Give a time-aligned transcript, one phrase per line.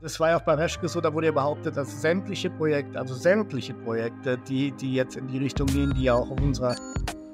[0.00, 3.14] Das war ja auch bei Reschke so, da wurde ja behauptet, dass sämtliche Projekte, also
[3.14, 6.76] sämtliche Projekte, die, die jetzt in die Richtung gehen, die ja auch auf unserer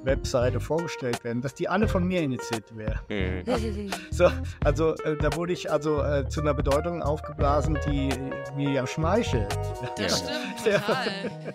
[0.04, 3.00] Webseite vorgestellt werden, dass die alle von mir initiiert wären.
[3.08, 3.90] Mhm.
[4.10, 4.30] so,
[4.64, 8.10] also äh, da wurde ich also äh, zu einer Bedeutung aufgeblasen, die
[8.56, 9.56] mir ja schmeichelt.
[9.96, 11.54] Das stimmt, total.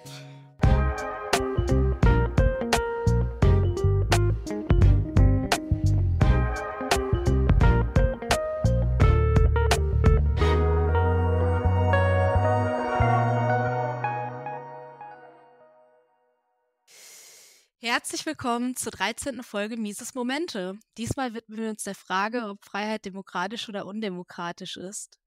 [18.07, 19.43] Herzlich willkommen zur 13.
[19.43, 20.79] Folge Mises Momente.
[20.97, 25.19] Diesmal widmen wir uns der Frage, ob Freiheit demokratisch oder undemokratisch ist.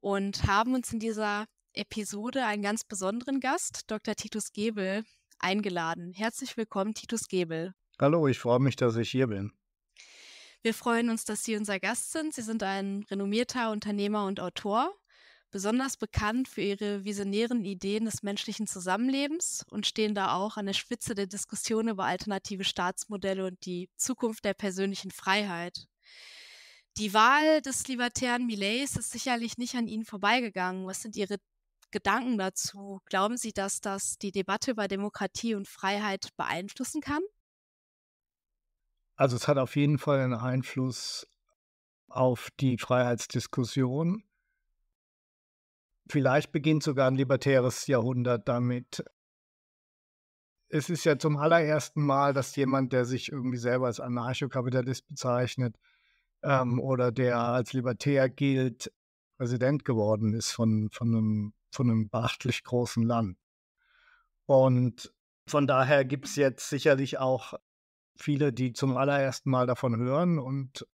[0.00, 4.16] Und haben uns in dieser Episode einen ganz besonderen Gast, Dr.
[4.16, 5.04] Titus Gebel,
[5.38, 6.12] eingeladen.
[6.12, 7.74] Herzlich willkommen, Titus Gebel.
[8.00, 9.52] Hallo, ich freue mich, dass ich hier bin.
[10.62, 12.34] Wir freuen uns, dass Sie unser Gast sind.
[12.34, 14.92] Sie sind ein renommierter Unternehmer und Autor
[15.50, 20.72] besonders bekannt für ihre visionären Ideen des menschlichen Zusammenlebens und stehen da auch an der
[20.72, 25.86] Spitze der Diskussion über alternative Staatsmodelle und die Zukunft der persönlichen Freiheit.
[26.96, 30.86] Die Wahl des libertären Millets ist sicherlich nicht an Ihnen vorbeigegangen.
[30.86, 31.36] Was sind Ihre
[31.90, 33.00] Gedanken dazu?
[33.06, 37.22] Glauben Sie, dass das die Debatte über Demokratie und Freiheit beeinflussen kann?
[39.16, 41.26] Also es hat auf jeden Fall einen Einfluss
[42.08, 44.24] auf die Freiheitsdiskussion.
[46.10, 49.04] Vielleicht beginnt sogar ein libertäres Jahrhundert damit.
[50.68, 55.78] Es ist ja zum allerersten Mal, dass jemand, der sich irgendwie selber als Anarchokapitalist bezeichnet
[56.42, 58.92] ähm, oder der als Libertär gilt,
[59.36, 63.38] Präsident geworden ist von, von, einem, von einem beachtlich großen Land.
[64.46, 65.14] Und
[65.46, 67.54] von daher gibt es jetzt sicherlich auch
[68.16, 70.88] viele, die zum allerersten Mal davon hören und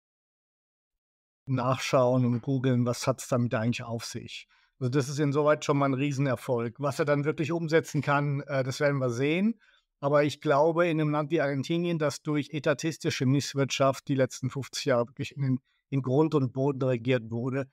[1.44, 4.48] nachschauen und googeln, was hat es damit eigentlich auf sich.
[4.82, 6.74] Also das ist insoweit schon mal ein Riesenerfolg.
[6.80, 9.60] Was er dann wirklich umsetzen kann, äh, das werden wir sehen.
[10.00, 14.86] Aber ich glaube, in einem Land wie Argentinien, das durch etatistische Misswirtschaft die letzten 50
[14.86, 17.70] Jahre wirklich in, in Grund und Boden regiert wurde,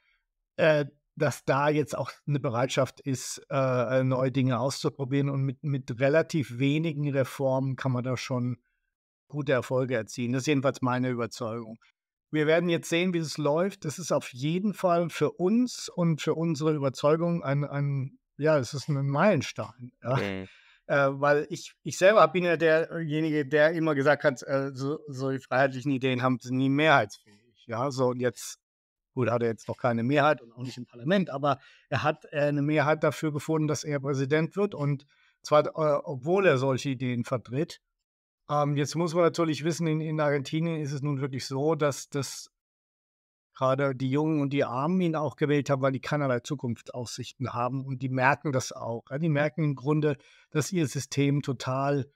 [0.58, 0.86] äh,
[1.16, 5.32] dass da jetzt auch eine Bereitschaft ist, äh, neue Dinge auszuprobieren.
[5.32, 8.58] Und mit, mit relativ wenigen Reformen kann man da schon
[9.30, 10.34] gute Erfolge erzielen.
[10.34, 11.80] Das ist jedenfalls meine Überzeugung.
[12.32, 13.86] Wir werden jetzt sehen, wie es läuft.
[13.86, 18.74] Das ist auf jeden Fall für uns und für unsere Überzeugung ein, ein ja, es
[18.74, 19.92] ist ein Meilenstein.
[20.04, 20.16] Ja.
[20.16, 20.48] Mhm.
[20.88, 25.30] Äh, weil ich, ich selber bin ja derjenige, der immer gesagt hat, äh, so, so
[25.30, 27.66] die freiheitlichen Ideen haben sie nie mehrheitsfähig.
[27.68, 28.58] Ja, so und jetzt,
[29.14, 31.60] gut, hat er jetzt noch keine Mehrheit und auch nicht im Parlament, aber
[31.90, 35.06] er hat äh, eine Mehrheit dafür gefunden, dass er Präsident wird und
[35.44, 37.82] zwar, äh, obwohl er solche Ideen vertritt.
[38.50, 42.10] Ähm, jetzt muss man natürlich wissen, in, in Argentinien ist es nun wirklich so, dass
[42.10, 42.50] das
[43.56, 47.86] gerade die Jungen und die Armen ihn auch gewählt haben, weil die keinerlei Zukunftsaussichten haben.
[47.86, 49.04] Und die merken das auch.
[49.22, 50.18] Die merken im Grunde,
[50.50, 52.10] dass ihr System total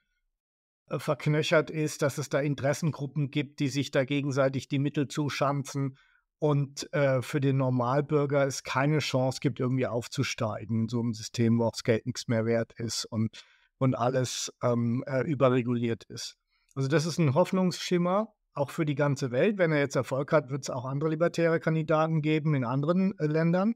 [0.88, 5.98] äh, verknöchert ist, dass es da Interessengruppen gibt, die sich da gegenseitig die Mittel zuschanzen.
[6.38, 10.82] Und äh, für den Normalbürger es keine Chance gibt, irgendwie aufzusteigen.
[10.82, 13.04] In so einem System, wo auch das Geld nichts mehr wert ist.
[13.04, 13.44] Und
[13.84, 16.36] und alles ähm, äh, überreguliert ist.
[16.74, 19.58] Also das ist ein Hoffnungsschimmer, auch für die ganze Welt.
[19.58, 23.26] Wenn er jetzt Erfolg hat, wird es auch andere libertäre Kandidaten geben in anderen äh,
[23.26, 23.74] Ländern,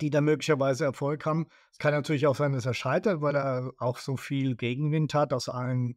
[0.00, 1.46] die da möglicherweise Erfolg haben.
[1.70, 5.32] Es kann natürlich auch sein, dass er scheitert, weil er auch so viel Gegenwind hat
[5.32, 5.96] aus allen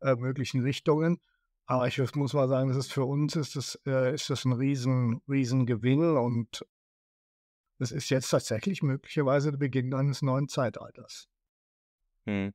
[0.00, 1.20] äh, möglichen Richtungen.
[1.66, 4.52] Aber ich muss mal sagen, das ist für uns ist das, äh, ist das ein
[4.52, 6.66] riesen, riesen Gewinn und
[7.78, 11.29] es ist jetzt tatsächlich möglicherweise der Beginn eines neuen Zeitalters.
[12.26, 12.52] Hm.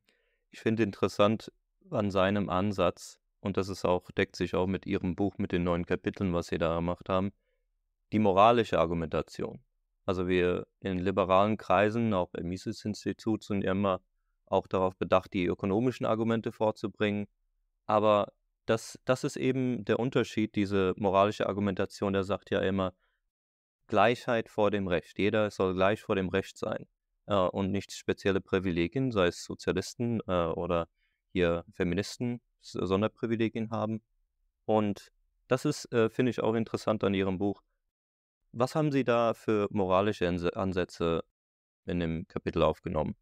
[0.50, 1.52] Ich finde interessant
[1.90, 5.64] an seinem Ansatz, und das ist auch, deckt sich auch mit Ihrem Buch, mit den
[5.64, 7.32] neuen Kapiteln, was Sie da gemacht haben,
[8.12, 9.60] die moralische Argumentation.
[10.04, 14.00] Also wir in liberalen Kreisen, auch beim Mises-Institut, sind immer
[14.46, 17.26] auch darauf bedacht, die ökonomischen Argumente vorzubringen.
[17.86, 18.32] Aber
[18.66, 22.94] das, das ist eben der Unterschied, diese moralische Argumentation, der sagt ja immer,
[23.88, 25.18] Gleichheit vor dem Recht.
[25.18, 26.86] Jeder soll gleich vor dem Recht sein
[27.34, 30.88] und nicht spezielle Privilegien, sei es Sozialisten äh, oder
[31.32, 34.02] hier Feministen Sonderprivilegien haben.
[34.64, 35.12] Und
[35.48, 37.62] das ist, äh, finde ich, auch interessant an Ihrem Buch.
[38.52, 40.26] Was haben Sie da für moralische
[40.56, 41.22] Ansätze
[41.84, 43.16] in dem Kapitel aufgenommen?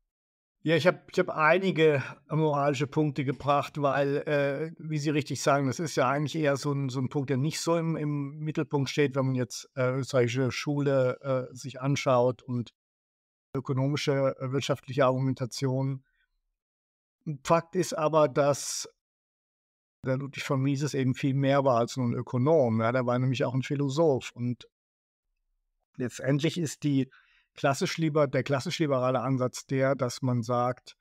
[0.63, 5.67] Ja, ich habe ich hab einige moralische Punkte gebracht, weil, äh, wie Sie richtig sagen,
[5.67, 8.39] das ist ja eigentlich eher so ein, so ein Punkt, der nicht so im, im
[8.39, 12.71] Mittelpunkt steht, wenn man jetzt äh, österreichische Schule äh, sich anschaut und
[13.55, 16.05] ökonomische, äh, wirtschaftliche Argumentation.
[17.43, 18.89] Fakt ist aber, dass
[20.05, 22.81] der Ludwig von Mises eben viel mehr war als nur ein Ökonom.
[22.81, 24.69] Ja, der war nämlich auch ein Philosoph und
[25.97, 27.11] Letztendlich ist die
[27.55, 30.97] klassisch lieber, der klassisch liberale Ansatz der, dass man sagt,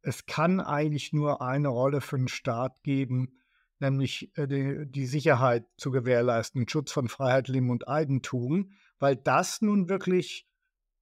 [0.00, 3.40] es kann eigentlich nur eine Rolle für den Staat geben,
[3.78, 9.60] nämlich äh, die, die, Sicherheit zu gewährleisten, Schutz von Freiheit, Leben und Eigentum, weil das
[9.60, 10.47] nun wirklich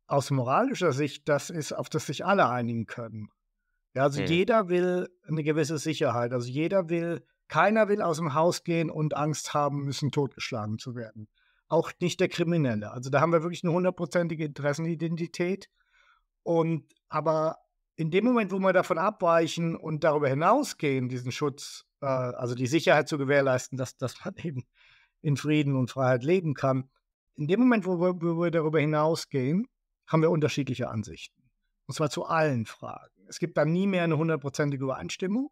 [0.06, 3.28] aus moralischer Sicht das ist, auf das sich alle einigen können.
[3.94, 4.26] Ja, also mhm.
[4.26, 6.32] jeder will eine gewisse Sicherheit.
[6.32, 10.94] Also jeder will, keiner will aus dem Haus gehen und Angst haben müssen, totgeschlagen zu
[10.94, 11.28] werden.
[11.68, 12.92] Auch nicht der Kriminelle.
[12.92, 15.68] Also da haben wir wirklich eine hundertprozentige Interessenidentität.
[16.42, 17.56] Und aber
[17.96, 22.66] in dem Moment, wo wir davon abweichen und darüber hinausgehen, diesen Schutz, äh, also die
[22.66, 24.64] Sicherheit zu gewährleisten, dass, dass man eben
[25.22, 26.90] in Frieden und Freiheit leben kann,
[27.34, 29.66] in dem Moment, wo wir, wo wir darüber hinausgehen,
[30.06, 31.42] haben wir unterschiedliche Ansichten.
[31.86, 33.14] Und zwar zu allen Fragen.
[33.28, 35.50] Es gibt dann nie mehr eine hundertprozentige Übereinstimmung.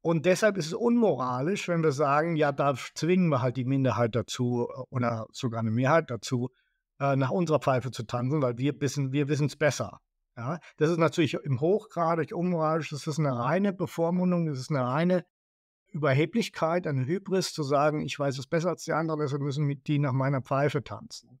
[0.00, 4.16] Und deshalb ist es unmoralisch, wenn wir sagen, ja, da zwingen wir halt die Minderheit
[4.16, 6.50] dazu äh, oder sogar eine Mehrheit dazu,
[6.98, 10.00] äh, nach unserer Pfeife zu tanzen, weil wir wissen wir es besser.
[10.36, 12.90] Ja, das ist natürlich im hochgradig unmoralisch.
[12.90, 15.24] Das ist eine reine Bevormundung, das ist eine reine
[15.88, 19.98] Überheblichkeit, eine Hybris, zu sagen, ich weiß es besser als die anderen, deshalb müssen die
[19.98, 21.38] nach meiner Pfeife tanzen.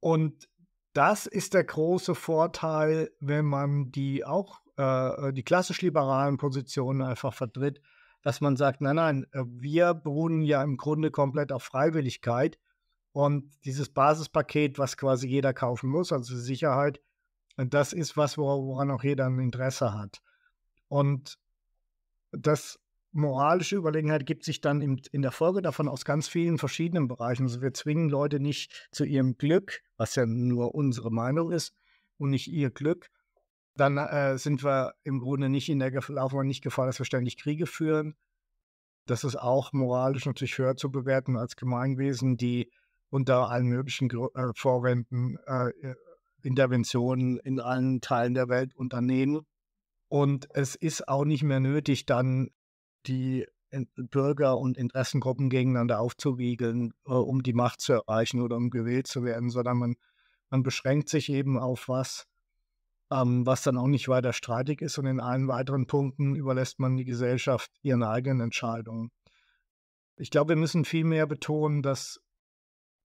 [0.00, 0.48] Und
[0.96, 7.34] das ist der große Vorteil, wenn man die auch äh, die klassisch liberalen Positionen einfach
[7.34, 7.80] vertritt,
[8.22, 12.58] dass man sagt, nein, nein, äh, wir beruhen ja im Grunde komplett auf Freiwilligkeit
[13.12, 17.00] und dieses Basispaket, was quasi jeder kaufen muss, also Sicherheit,
[17.56, 20.20] das ist was, woran auch jeder ein Interesse hat.
[20.88, 21.38] Und
[22.32, 22.78] das
[23.16, 27.44] moralische Überlegenheit gibt sich dann in, in der Folge davon aus ganz vielen verschiedenen Bereichen.
[27.44, 31.74] Also wir zwingen Leute nicht zu ihrem Glück, was ja nur unsere Meinung ist
[32.18, 33.10] und nicht ihr Glück.
[33.74, 37.36] Dann äh, sind wir im Grunde nicht in der wir nicht Gefahr, dass wir ständig
[37.36, 38.14] Kriege führen.
[39.06, 42.70] Das ist auch moralisch natürlich höher zu bewerten als Gemeinwesen, die
[43.10, 45.72] unter allen möglichen äh, Vorwänden äh,
[46.42, 49.46] Interventionen in allen Teilen der Welt unternehmen.
[50.08, 52.50] Und es ist auch nicht mehr nötig, dann
[53.06, 53.46] die
[53.96, 59.24] Bürger und Interessengruppen gegeneinander aufzuwiegeln, äh, um die Macht zu erreichen oder um gewählt zu
[59.24, 59.96] werden, sondern man,
[60.50, 62.26] man beschränkt sich eben auf was,
[63.10, 64.98] ähm, was dann auch nicht weiter streitig ist.
[64.98, 69.10] Und in allen weiteren Punkten überlässt man die Gesellschaft ihren eigenen Entscheidungen.
[70.16, 72.20] Ich glaube, wir müssen viel mehr betonen, dass,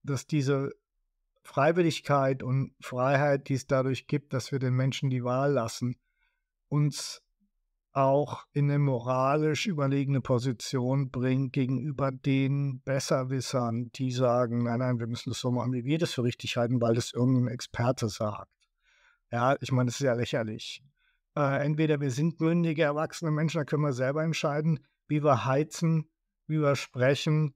[0.02, 0.70] dass diese
[1.42, 5.96] Freiwilligkeit und Freiheit, die es dadurch gibt, dass wir den Menschen die Wahl lassen,
[6.68, 7.20] uns
[7.92, 15.06] auch in eine moralisch überlegene Position bringt gegenüber den Besserwissern, die sagen, nein, nein, wir
[15.06, 18.50] müssen das so machen, wie wir das für richtig halten, weil das irgendein Experte sagt.
[19.30, 20.82] Ja, ich meine, das ist ja lächerlich.
[21.36, 26.10] Äh, entweder wir sind mündige, erwachsene Menschen, da können wir selber entscheiden, wie wir heizen,
[26.46, 27.54] wie wir sprechen,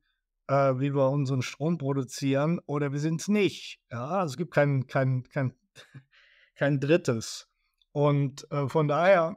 [0.49, 3.81] äh, wie wir unseren Strom produzieren, oder wir sind es nicht.
[3.91, 5.55] Ja, also es gibt kein, kein, kein,
[6.55, 7.49] kein drittes.
[7.93, 9.37] Und äh, von daher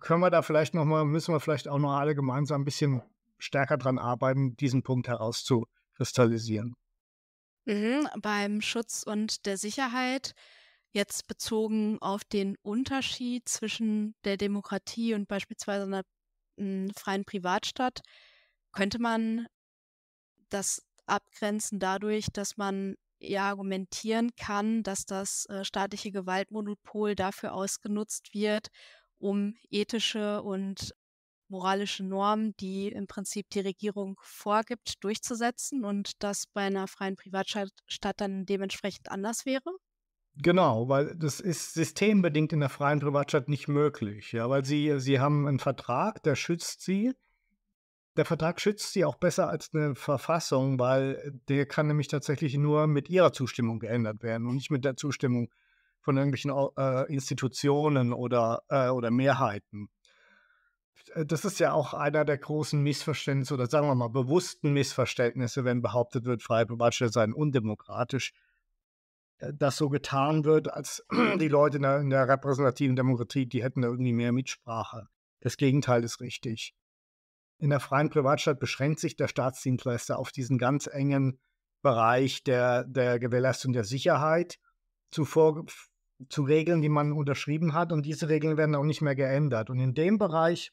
[0.00, 3.02] können wir da vielleicht noch mal, müssen wir vielleicht auch noch alle gemeinsam ein bisschen
[3.38, 6.74] stärker dran arbeiten, diesen Punkt herauszukristallisieren.
[7.64, 10.32] Mhm, beim Schutz und der Sicherheit,
[10.92, 16.02] jetzt bezogen auf den Unterschied zwischen der Demokratie und beispielsweise einer
[16.58, 18.00] hm, freien Privatstadt,
[18.72, 19.46] könnte man
[20.50, 28.34] das abgrenzen dadurch, dass man ja argumentieren kann, dass das äh, staatliche Gewaltmonopol dafür ausgenutzt
[28.34, 28.68] wird,
[29.22, 30.94] um ethische und
[31.48, 37.70] moralische Normen, die im Prinzip die Regierung vorgibt, durchzusetzen und das bei einer freien Privatstadt
[38.16, 39.70] dann dementsprechend anders wäre?
[40.36, 45.20] Genau, weil das ist systembedingt in der freien Privatstadt nicht möglich, ja, weil sie, sie
[45.20, 47.12] haben einen Vertrag, der schützt sie.
[48.16, 52.86] Der Vertrag schützt sie auch besser als eine Verfassung, weil der kann nämlich tatsächlich nur
[52.86, 55.50] mit ihrer Zustimmung geändert werden und nicht mit der Zustimmung
[56.02, 59.88] von irgendwelchen äh, Institutionen oder, äh, oder Mehrheiten.
[61.14, 65.64] Äh, das ist ja auch einer der großen Missverständnisse oder sagen wir mal bewussten Missverständnisse,
[65.64, 68.32] wenn behauptet wird, freie Privatstädte seien undemokratisch.
[69.38, 71.06] Äh, dass so getan wird, als
[71.40, 75.08] die Leute in der, in der repräsentativen Demokratie, die hätten da irgendwie mehr Mitsprache.
[75.40, 76.74] Das Gegenteil ist richtig.
[77.58, 81.38] In der freien Privatstadt beschränkt sich der Staatsdienstleister auf diesen ganz engen
[81.80, 84.58] Bereich der, der Gewährleistung der Sicherheit
[85.10, 85.64] zuvor
[86.28, 87.92] zu Regeln, die man unterschrieben hat.
[87.92, 89.70] Und diese Regeln werden auch nicht mehr geändert.
[89.70, 90.72] Und in dem Bereich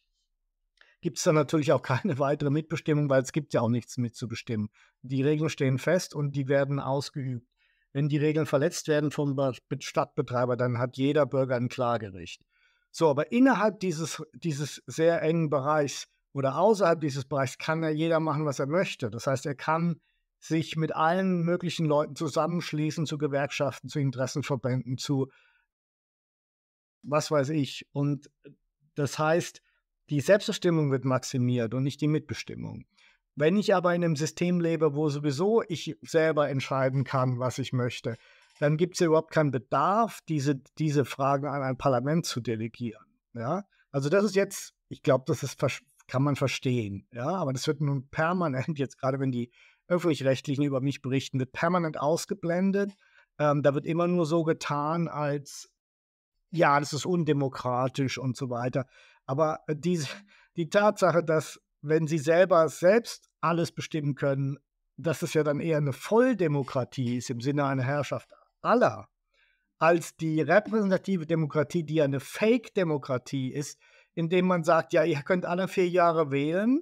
[1.01, 4.69] gibt es dann natürlich auch keine weitere Mitbestimmung, weil es gibt ja auch nichts mitzubestimmen.
[5.01, 7.47] Die Regeln stehen fest und die werden ausgeübt.
[7.91, 9.35] Wenn die Regeln verletzt werden vom
[9.79, 12.43] Stadtbetreiber, dann hat jeder Bürger ein Klagericht.
[12.91, 18.19] So, aber innerhalb dieses, dieses sehr engen Bereichs oder außerhalb dieses Bereichs kann ja jeder
[18.19, 19.09] machen, was er möchte.
[19.09, 19.99] Das heißt, er kann
[20.39, 25.27] sich mit allen möglichen Leuten zusammenschließen, zu Gewerkschaften, zu Interessenverbänden, zu
[27.03, 27.87] was weiß ich.
[27.91, 28.29] Und
[28.95, 29.61] das heißt,
[30.09, 32.85] die Selbstbestimmung wird maximiert und nicht die Mitbestimmung.
[33.35, 37.71] Wenn ich aber in einem System lebe, wo sowieso ich selber entscheiden kann, was ich
[37.71, 38.17] möchte,
[38.59, 43.05] dann gibt es ja überhaupt keinen Bedarf, diese, diese Fragen an ein Parlament zu delegieren.
[43.33, 43.63] Ja?
[43.91, 45.57] Also das ist jetzt, ich glaube, das ist,
[46.07, 47.07] kann man verstehen.
[47.13, 47.29] Ja?
[47.29, 49.51] Aber das wird nun permanent, jetzt gerade wenn die
[49.89, 52.93] öffentlich-rechtlichen über mich berichten, wird permanent ausgeblendet.
[53.37, 55.69] Ähm, da wird immer nur so getan, als
[56.51, 58.87] ja, das ist undemokratisch und so weiter.
[59.25, 60.07] Aber äh, diese,
[60.55, 64.57] die Tatsache, dass wenn sie selber selbst alles bestimmen können,
[64.97, 68.29] dass es ja dann eher eine Volldemokratie ist im Sinne einer Herrschaft
[68.61, 69.07] aller,
[69.77, 73.79] als die repräsentative Demokratie, die ja eine Fake-Demokratie ist,
[74.13, 76.81] indem man sagt, ja, ihr könnt alle vier Jahre wählen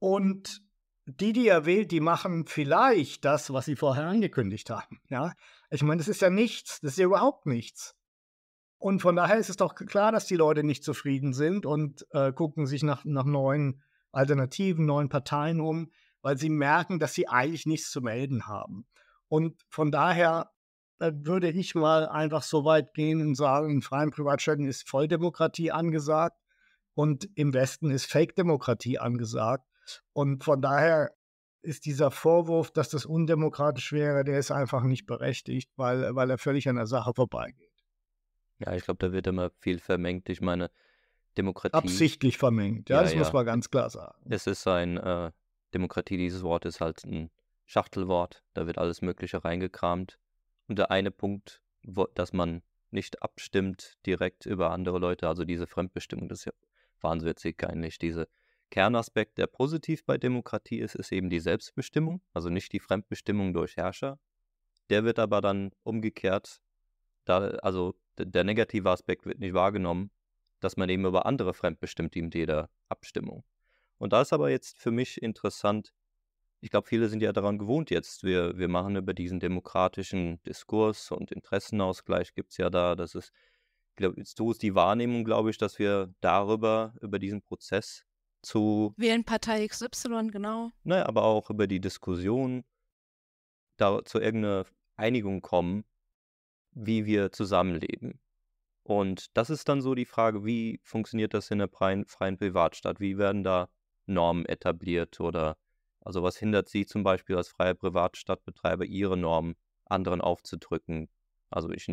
[0.00, 0.60] und
[1.08, 5.00] die, die ihr wählt, die machen vielleicht das, was sie vorher angekündigt haben.
[5.08, 5.32] Ja,
[5.70, 7.94] ich meine, das ist ja nichts, das ist ja überhaupt nichts.
[8.78, 12.32] Und von daher ist es doch klar, dass die Leute nicht zufrieden sind und äh,
[12.32, 15.90] gucken sich nach, nach neuen Alternativen, neuen Parteien um,
[16.22, 18.86] weil sie merken, dass sie eigentlich nichts zu melden haben.
[19.28, 20.52] Und von daher
[21.00, 25.72] äh, würde ich mal einfach so weit gehen und sagen, in freien Privatstädten ist Volldemokratie
[25.72, 26.38] angesagt
[26.94, 29.67] und im Westen ist Fake-Demokratie angesagt.
[30.12, 31.12] Und von daher
[31.62, 36.38] ist dieser Vorwurf, dass das undemokratisch wäre, der ist einfach nicht berechtigt, weil, weil er
[36.38, 37.68] völlig an der Sache vorbeigeht.
[38.58, 40.28] Ja, ich glaube, da wird immer viel vermengt.
[40.28, 40.70] Ich meine,
[41.36, 41.76] Demokratie.
[41.76, 43.18] Absichtlich vermengt, ja, ja das ja.
[43.18, 44.18] muss man ganz klar sagen.
[44.28, 45.30] Es ist ein, äh,
[45.74, 47.30] Demokratie, dieses Wort ist halt ein
[47.66, 50.18] Schachtelwort, da wird alles Mögliche reingekramt.
[50.66, 55.66] Und der eine Punkt, wo, dass man nicht abstimmt direkt über andere Leute, also diese
[55.66, 56.52] Fremdbestimmung, das ist ja
[57.00, 57.98] wahnsinnig eigentlich.
[57.98, 58.26] Dieser
[58.70, 63.76] Kernaspekt, der positiv bei Demokratie ist, ist eben die Selbstbestimmung, also nicht die Fremdbestimmung durch
[63.76, 64.18] Herrscher.
[64.90, 66.60] Der wird aber dann umgekehrt,
[67.24, 70.10] da, also der negative Aspekt wird nicht wahrgenommen,
[70.60, 73.44] dass man eben über andere fremdbestimmt in jeder Abstimmung.
[73.98, 75.92] Und da ist aber jetzt für mich interessant,
[76.60, 78.24] ich glaube, viele sind ja daran gewohnt jetzt.
[78.24, 82.96] Wir, wir machen über diesen demokratischen Diskurs und Interessenausgleich gibt es ja da.
[82.96, 83.32] Das ist,
[83.94, 88.07] glaub, so ist die Wahrnehmung, glaube ich, dass wir darüber, über diesen Prozess
[88.42, 88.94] zu.
[88.96, 90.70] Wählen Partei XY, genau.
[90.84, 92.64] Naja, aber auch über die Diskussion
[93.76, 94.66] da zu irgendeiner
[94.96, 95.84] Einigung kommen,
[96.72, 98.20] wie wir zusammenleben.
[98.82, 103.00] Und das ist dann so die Frage, wie funktioniert das in der freien, freien Privatstadt?
[103.00, 103.68] Wie werden da
[104.06, 105.56] Normen etabliert oder
[106.00, 111.08] also was hindert Sie zum Beispiel als freier Privatstadtbetreiber, Ihre Normen anderen aufzudrücken?
[111.50, 111.86] Also ich,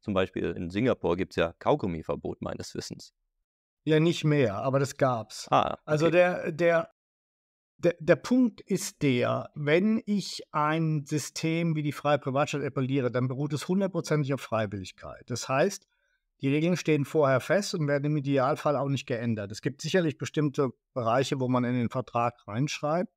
[0.00, 3.12] zum Beispiel in Singapur gibt es ja Kaugummiverbot meines Wissens.
[3.84, 5.48] Ja, nicht mehr, aber das gab's.
[5.50, 6.22] Ah, also okay.
[6.22, 6.90] Also der, der,
[7.78, 13.28] der, der Punkt ist der, wenn ich ein System wie die freie Privatstadt appelliere, dann
[13.28, 15.24] beruht es hundertprozentig auf Freiwilligkeit.
[15.28, 15.86] Das heißt,
[16.42, 19.52] die Regeln stehen vorher fest und werden im Idealfall auch nicht geändert.
[19.52, 23.12] Es gibt sicherlich bestimmte Bereiche, wo man in den Vertrag reinschreibt.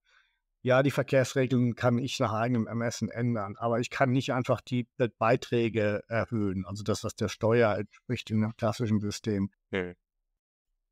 [0.62, 4.88] Ja, die Verkehrsregeln kann ich nach eigenem Ermessen ändern, aber ich kann nicht einfach die
[5.20, 9.50] Beiträge erhöhen, also das, was der Steuer entspricht im klassischen System.
[9.72, 9.96] Mhm.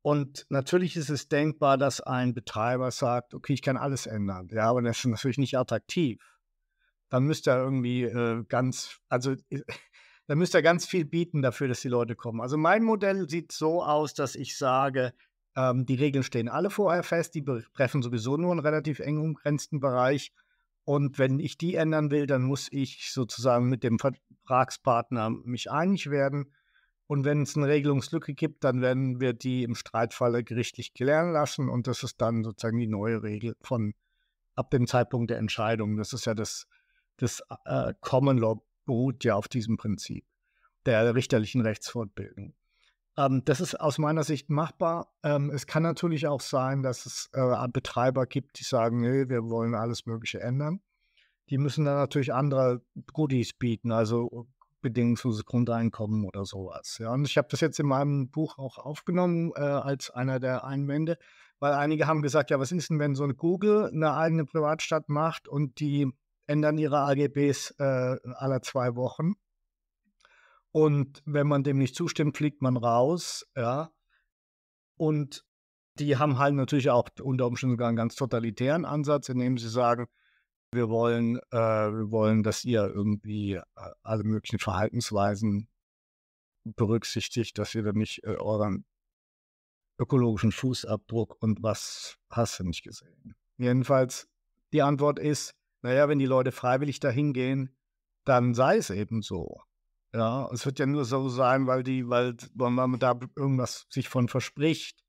[0.02, 4.48] Und natürlich ist es denkbar, dass ein Betreiber sagt, okay, ich kann alles ändern.
[4.50, 6.20] Ja, aber das ist natürlich nicht attraktiv.
[7.08, 9.36] Dann müsste er irgendwie äh, ganz, also
[10.26, 12.40] dann müsste er ganz viel bieten dafür, dass die Leute kommen.
[12.40, 15.12] Also mein Modell sieht so aus, dass ich sage,
[15.54, 19.78] ähm, die Regeln stehen alle vorher fest, die betreffen sowieso nur einen relativ eng umgrenzten
[19.78, 20.32] Bereich.
[20.84, 26.10] Und wenn ich die ändern will, dann muss ich sozusagen mit dem Vertragspartner mich einig
[26.10, 26.52] werden.
[27.12, 31.68] Und wenn es eine Regelungslücke gibt, dann werden wir die im Streitfalle gerichtlich klären lassen.
[31.68, 33.92] Und das ist dann sozusagen die neue Regel von
[34.54, 35.98] ab dem Zeitpunkt der Entscheidung.
[35.98, 36.66] Das ist ja das,
[37.18, 40.24] das äh, Common Law beruht ja auf diesem Prinzip
[40.86, 42.54] der richterlichen Rechtsfortbildung.
[43.18, 45.12] Ähm, das ist aus meiner Sicht machbar.
[45.22, 49.50] Ähm, es kann natürlich auch sein, dass es äh, Betreiber gibt, die sagen, nee, wir
[49.50, 50.80] wollen alles Mögliche ändern.
[51.50, 52.80] Die müssen dann natürlich andere
[53.12, 54.48] Goodies bieten, also
[54.82, 56.98] bedingungsloses Grundeinkommen oder sowas.
[56.98, 60.64] Ja, und ich habe das jetzt in meinem Buch auch aufgenommen äh, als einer der
[60.64, 61.18] Einwände,
[61.58, 65.08] weil einige haben gesagt, ja, was ist denn, wenn so eine Google eine eigene Privatstadt
[65.08, 66.10] macht und die
[66.46, 69.34] ändern ihre AGBs äh, alle zwei Wochen?
[70.72, 73.90] Und wenn man dem nicht zustimmt, fliegt man raus, ja.
[74.96, 75.44] Und
[75.98, 80.06] die haben halt natürlich auch unter Umständen sogar einen ganz totalitären Ansatz, indem sie sagen,
[80.72, 83.62] wir wollen, äh, wir wollen, dass ihr irgendwie äh,
[84.02, 85.68] alle möglichen Verhaltensweisen
[86.64, 88.84] berücksichtigt, dass ihr dann nicht äh, euren
[89.98, 93.36] ökologischen Fußabdruck und was hast du nicht gesehen.
[93.58, 94.28] Jedenfalls,
[94.72, 97.76] Die Antwort ist, naja, wenn die Leute freiwillig dahin gehen,
[98.24, 99.60] dann sei es eben so.
[100.14, 104.08] Ja, es wird ja nur so sein, weil die, weil, weil man da irgendwas sich
[104.08, 105.01] von verspricht.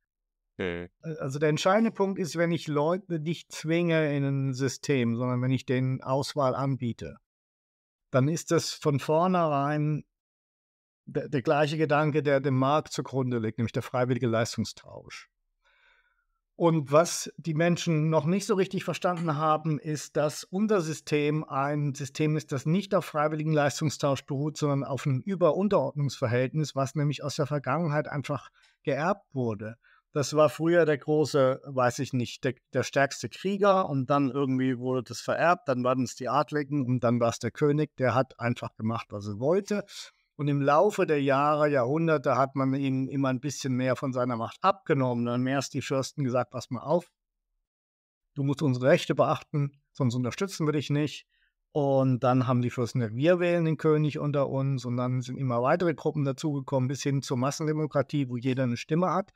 [0.53, 0.89] Okay.
[1.01, 5.51] Also der entscheidende Punkt ist, wenn ich Leute nicht zwinge in ein System, sondern wenn
[5.51, 7.17] ich denen Auswahl anbiete,
[8.11, 10.03] dann ist das von vornherein
[11.05, 15.29] der, der gleiche Gedanke, der dem Markt zugrunde liegt, nämlich der freiwillige Leistungstausch.
[16.55, 21.95] Und was die Menschen noch nicht so richtig verstanden haben, ist, dass unser System ein
[21.95, 27.37] System ist, das nicht auf freiwilligen Leistungstausch beruht, sondern auf einem Über-Unterordnungsverhältnis, was nämlich aus
[27.37, 28.51] der Vergangenheit einfach
[28.83, 29.77] geerbt wurde.
[30.13, 34.77] Das war früher der große, weiß ich nicht, der, der stärkste Krieger und dann irgendwie
[34.77, 38.13] wurde das vererbt, dann waren es die Adligen und dann war es der König, der
[38.13, 39.83] hat einfach gemacht, was er wollte.
[40.35, 44.35] Und im Laufe der Jahre, Jahrhunderte hat man ihm immer ein bisschen mehr von seiner
[44.35, 45.25] Macht abgenommen.
[45.25, 47.11] Dann mehr die Fürsten gesagt, pass mal auf,
[48.35, 51.27] du musst unsere Rechte beachten, sonst unterstützen wir dich nicht.
[51.71, 54.85] Und dann haben die Fürsten gesagt, wir wählen den König unter uns.
[54.85, 59.11] Und dann sind immer weitere Gruppen dazugekommen, bis hin zur Massendemokratie, wo jeder eine Stimme
[59.11, 59.31] hat.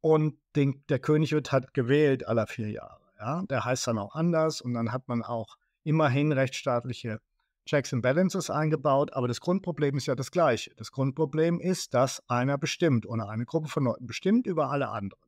[0.00, 3.00] Und den, der König wird halt gewählt alle vier Jahre.
[3.18, 3.42] Ja?
[3.50, 4.60] Der heißt dann auch anders.
[4.60, 7.20] Und dann hat man auch immerhin rechtsstaatliche
[7.66, 10.72] Checks and Balances eingebaut, aber das Grundproblem ist ja das gleiche.
[10.76, 15.22] Das Grundproblem ist, dass einer bestimmt oder eine Gruppe von Leuten bestimmt über alle anderen.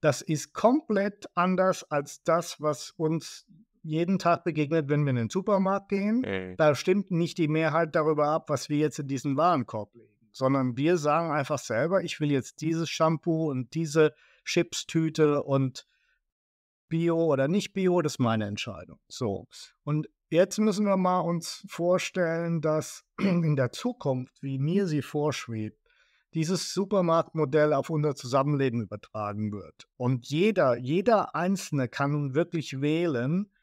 [0.00, 3.46] Das ist komplett anders als das, was uns
[3.82, 6.20] jeden Tag begegnet, wenn wir in den Supermarkt gehen.
[6.20, 6.56] Mhm.
[6.56, 10.76] Da stimmt nicht die Mehrheit darüber ab, was wir jetzt in diesen Warenkorb legen, sondern
[10.76, 14.14] wir sagen einfach selber, ich will jetzt dieses Shampoo und diese
[14.44, 15.86] Chipstüte und
[16.88, 18.98] Bio oder nicht Bio, das ist meine Entscheidung.
[19.08, 19.46] So.
[19.82, 25.78] Und Jetzt müssen wir mal uns vorstellen, dass in der Zukunft, wie mir sie vorschwebt,
[26.34, 29.86] dieses Supermarktmodell auf unser Zusammenleben übertragen wird.
[29.96, 33.55] Und jeder, jeder Einzelne kann nun wirklich wählen, äh,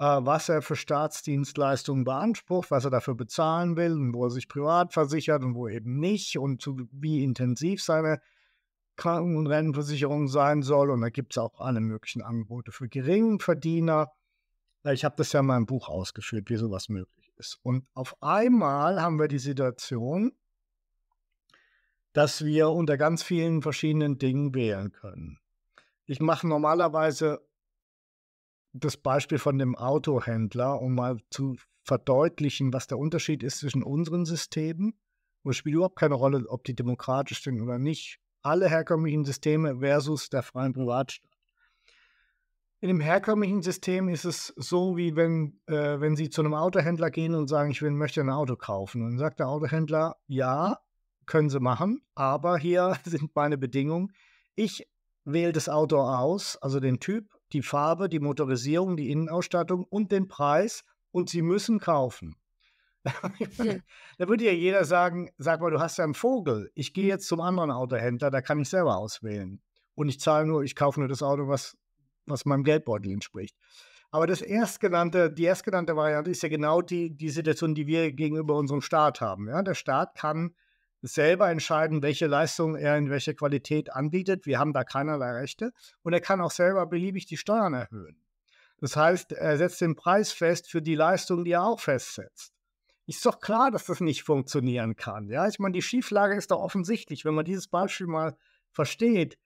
[0.00, 4.94] was er für Staatsdienstleistungen beansprucht, was er dafür bezahlen will und wo er sich privat
[4.94, 8.18] versichert und wo eben nicht und wie intensiv seine
[8.96, 10.90] Kranken- und Rentenversicherung sein soll.
[10.90, 14.10] Und da gibt es auch alle möglichen Angebote für Geringverdiener.
[14.84, 17.58] Ich habe das ja in meinem Buch ausgeführt, wie sowas möglich ist.
[17.62, 20.32] Und auf einmal haben wir die Situation,
[22.14, 25.38] dass wir unter ganz vielen verschiedenen Dingen wählen können.
[26.06, 27.46] Ich mache normalerweise
[28.72, 34.24] das Beispiel von dem Autohändler, um mal zu verdeutlichen, was der Unterschied ist zwischen unseren
[34.24, 34.94] Systemen.
[35.42, 38.20] Und es spielt überhaupt keine Rolle, ob die demokratisch sind oder nicht.
[38.42, 41.30] Alle herkömmlichen Systeme versus der freien Privatstaat.
[42.82, 47.10] In dem herkömmlichen System ist es so, wie wenn, äh, wenn Sie zu einem Autohändler
[47.10, 49.02] gehen und sagen, ich will, möchte ein Auto kaufen.
[49.02, 50.78] Und dann sagt der Autohändler, ja,
[51.26, 54.12] können Sie machen, aber hier sind meine Bedingungen.
[54.54, 54.88] Ich
[55.24, 60.28] wähle das Auto aus, also den Typ, die Farbe, die Motorisierung, die Innenausstattung und den
[60.28, 62.36] Preis und Sie müssen kaufen.
[63.04, 66.70] da würde ja jeder sagen, sag mal, du hast ja einen Vogel.
[66.74, 69.60] Ich gehe jetzt zum anderen Autohändler, da kann ich selber auswählen.
[69.94, 71.76] Und ich zahle nur, ich kaufe nur das Auto, was
[72.30, 73.56] was meinem Geldbeutel entspricht.
[74.10, 78.56] Aber das erstgenannte, die erstgenannte Variante ist ja genau die, die Situation, die wir gegenüber
[78.56, 79.48] unserem Staat haben.
[79.48, 79.62] Ja?
[79.62, 80.54] Der Staat kann
[81.02, 84.46] selber entscheiden, welche Leistung er in welcher Qualität anbietet.
[84.46, 85.72] Wir haben da keinerlei Rechte.
[86.02, 88.20] Und er kann auch selber beliebig die Steuern erhöhen.
[88.78, 92.52] Das heißt, er setzt den Preis fest für die Leistung, die er auch festsetzt.
[93.06, 95.28] Ist doch klar, dass das nicht funktionieren kann.
[95.28, 97.24] Ja, ich meine, die Schieflage ist doch offensichtlich.
[97.24, 98.36] Wenn man dieses Beispiel mal
[98.70, 99.36] versteht,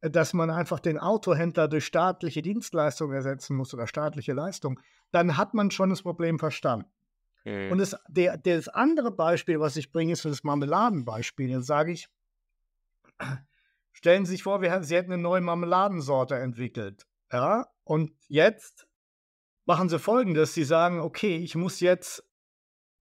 [0.00, 5.54] dass man einfach den Autohändler durch staatliche Dienstleistungen ersetzen muss oder staatliche Leistung, dann hat
[5.54, 6.88] man schon das Problem verstanden.
[7.44, 7.72] Mhm.
[7.72, 11.50] Und das, der, das andere Beispiel, was ich bringe, ist das Marmeladenbeispiel.
[11.50, 12.08] Jetzt sage ich,
[13.92, 17.06] stellen Sie sich vor, wir, Sie hätten eine neue Marmeladensorte entwickelt.
[17.32, 17.66] Ja?
[17.84, 18.86] Und jetzt
[19.66, 22.24] machen Sie folgendes: Sie sagen, okay, ich muss jetzt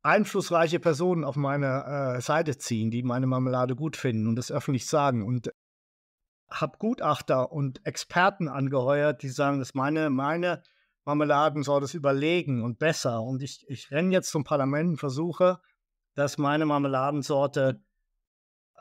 [0.03, 4.87] einflussreiche Personen auf meine äh, Seite ziehen, die meine Marmelade gut finden und das öffentlich
[4.87, 5.25] sagen.
[5.25, 5.51] Und
[6.49, 10.63] habe Gutachter und Experten angeheuert, die sagen, dass meine, meine
[11.07, 13.21] Marmeladen soll das überlegen und besser.
[13.21, 15.61] Und ich, ich renne jetzt zum Parlament und versuche,
[16.15, 17.81] dass meine Marmeladensorte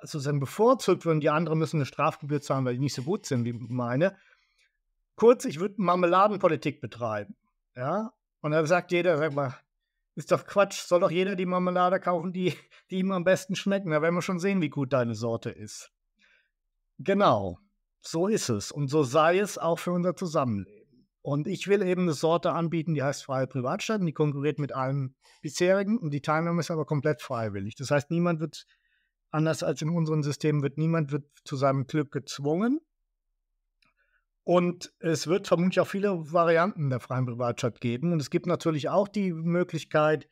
[0.03, 3.27] sozusagen bevorzugt wird und die anderen müssen eine Strafgebühr zahlen, weil die nicht so gut
[3.27, 4.17] sind wie meine.
[5.15, 7.37] Kurz, ich würde Marmeladenpolitik betreiben.
[7.77, 8.13] Ja?
[8.41, 9.55] Und dann sagt jeder, sag mal,
[10.17, 12.55] ist doch Quatsch, soll doch jeder die Marmelade kaufen, die,
[12.91, 13.93] die ihm am besten schmecken.
[13.93, 15.93] Da werden wir schon sehen, wie gut deine Sorte ist.
[16.99, 17.61] Genau,
[18.01, 18.73] so ist es.
[18.73, 20.76] Und so sei es auch für unser Zusammenleben.
[21.27, 24.01] Und ich will eben eine Sorte anbieten, die heißt freie Privatstadt.
[24.01, 27.75] Die konkurriert mit allen bisherigen und die Teilnahme ist aber komplett freiwillig.
[27.75, 28.65] Das heißt, niemand wird,
[29.33, 32.79] anders als in unserem System, wird niemand wird zu seinem Glück gezwungen.
[34.45, 38.13] Und es wird vermutlich auch viele Varianten der freien Privatstadt geben.
[38.13, 40.29] Und es gibt natürlich auch die Möglichkeit,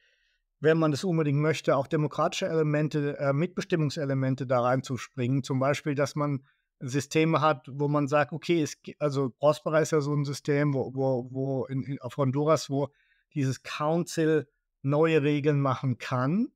[0.60, 5.42] wenn man das unbedingt möchte, auch demokratische Elemente, äh, Mitbestimmungselemente da reinzuspringen.
[5.42, 6.44] Zum Beispiel, dass man
[6.80, 10.92] Systeme hat, wo man sagt, okay, es, also Prospera ist ja so ein System, wo,
[10.94, 12.88] wo, wo in, in, auf Honduras, wo
[13.34, 14.48] dieses Council
[14.82, 16.48] neue Regeln machen kann.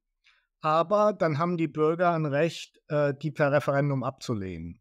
[0.61, 4.81] Aber dann haben die Bürger ein Recht, äh, die per Referendum abzulehnen.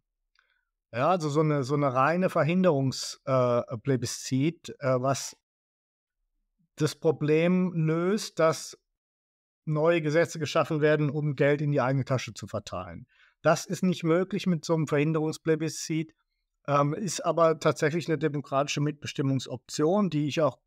[0.92, 5.38] Ja, also so eine, so eine reine Verhinderungsplebiscit, äh, äh, was
[6.78, 8.78] das Problem löst, dass
[9.66, 13.06] neue Gesetze geschaffen werden, um Geld in die eigene Tasche zu verteilen.
[13.42, 16.14] Das ist nicht möglich mit so einem Verhinderungsplebiscit,
[16.68, 20.60] ähm, ist aber tatsächlich eine demokratische Mitbestimmungsoption, die ich auch,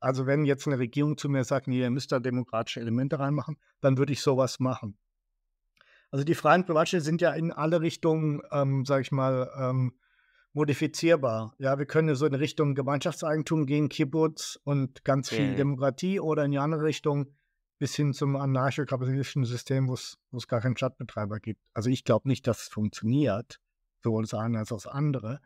[0.00, 3.56] also wenn jetzt eine Regierung zu mir sagt, nee, ihr müsst da demokratische Elemente reinmachen,
[3.80, 4.96] dann würde ich sowas machen.
[6.10, 9.94] Also die freien Privatstädte sind ja in alle Richtungen, ähm, sage ich mal, ähm,
[10.52, 11.54] modifizierbar.
[11.58, 15.56] Ja, wir können so in Richtung Gemeinschaftseigentum gehen, Kibbutz und ganz viel mhm.
[15.56, 17.34] Demokratie oder in die andere Richtung
[17.78, 21.60] bis hin zum anarcho-kapitalistischen System, wo es gar keinen Stadtbetreiber gibt.
[21.72, 23.60] Also ich glaube nicht, dass es funktioniert,
[24.02, 25.40] sowohl das eine als auch das andere.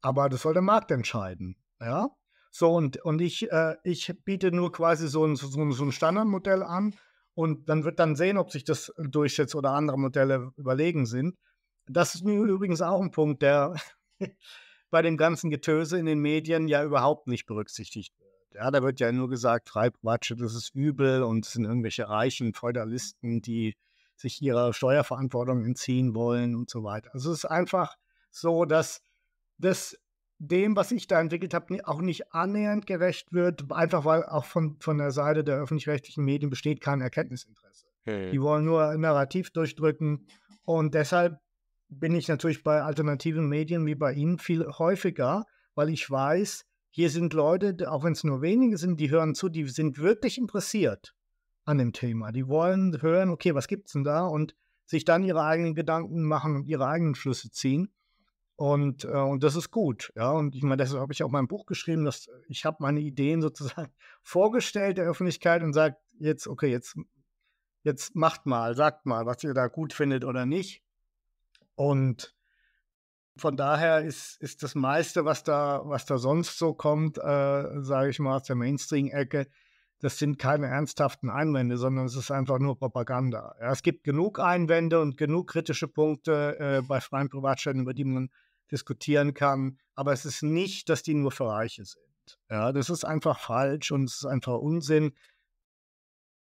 [0.00, 1.56] Aber das soll der Markt entscheiden.
[1.80, 2.10] Ja?
[2.50, 6.62] So, und, und ich, äh, ich biete nur quasi so ein, so, so ein Standardmodell
[6.62, 6.94] an
[7.34, 11.36] und dann wird dann sehen, ob sich das durchsetzt oder andere Modelle überlegen sind.
[11.86, 13.74] Das ist übrigens auch ein Punkt, der
[14.90, 18.23] bei dem ganzen Getöse in den Medien ja überhaupt nicht berücksichtigt wird.
[18.54, 22.54] Ja, da wird ja nur gesagt, Freiquatsche, das ist übel und es sind irgendwelche reichen
[22.54, 23.76] Feudalisten, die
[24.16, 27.10] sich ihrer Steuerverantwortung entziehen wollen und so weiter.
[27.12, 27.96] Also es ist einfach
[28.30, 29.02] so, dass
[29.58, 29.98] das
[30.38, 34.76] dem, was ich da entwickelt habe, auch nicht annähernd gerecht wird, einfach weil auch von,
[34.80, 37.86] von der Seite der öffentlich-rechtlichen Medien besteht kein Erkenntnisinteresse.
[38.04, 38.30] Hey.
[38.30, 40.26] Die wollen nur ein Narrativ durchdrücken
[40.64, 41.40] und deshalb
[41.88, 47.10] bin ich natürlich bei alternativen Medien wie bei Ihnen viel häufiger, weil ich weiß, hier
[47.10, 51.12] sind Leute, auch wenn es nur wenige sind, die hören zu, die sind wirklich interessiert
[51.64, 52.30] an dem Thema.
[52.30, 54.24] Die wollen hören, okay, was gibt es denn da?
[54.26, 54.54] Und
[54.86, 57.92] sich dann ihre eigenen Gedanken machen und ihre eigenen Schlüsse ziehen.
[58.54, 60.12] Und, äh, und das ist gut.
[60.14, 63.00] Ja, und ich meine, deshalb habe ich auch mein Buch geschrieben, dass ich habe meine
[63.00, 66.94] Ideen sozusagen vorgestellt der Öffentlichkeit und sagt jetzt, okay, jetzt,
[67.82, 70.80] jetzt macht mal, sagt mal, was ihr da gut findet oder nicht.
[71.74, 72.33] Und
[73.36, 78.10] von daher ist, ist das meiste, was da, was da sonst so kommt, äh, sage
[78.10, 79.46] ich mal, aus der Mainstream-Ecke,
[80.00, 83.54] das sind keine ernsthaften Einwände, sondern es ist einfach nur Propaganda.
[83.60, 88.04] Ja, es gibt genug Einwände und genug kritische Punkte äh, bei freien Privatstädten, über die
[88.04, 88.30] man
[88.70, 92.38] diskutieren kann, aber es ist nicht, dass die nur für Reiche sind.
[92.50, 95.12] Ja, das ist einfach falsch und es ist einfach Unsinn.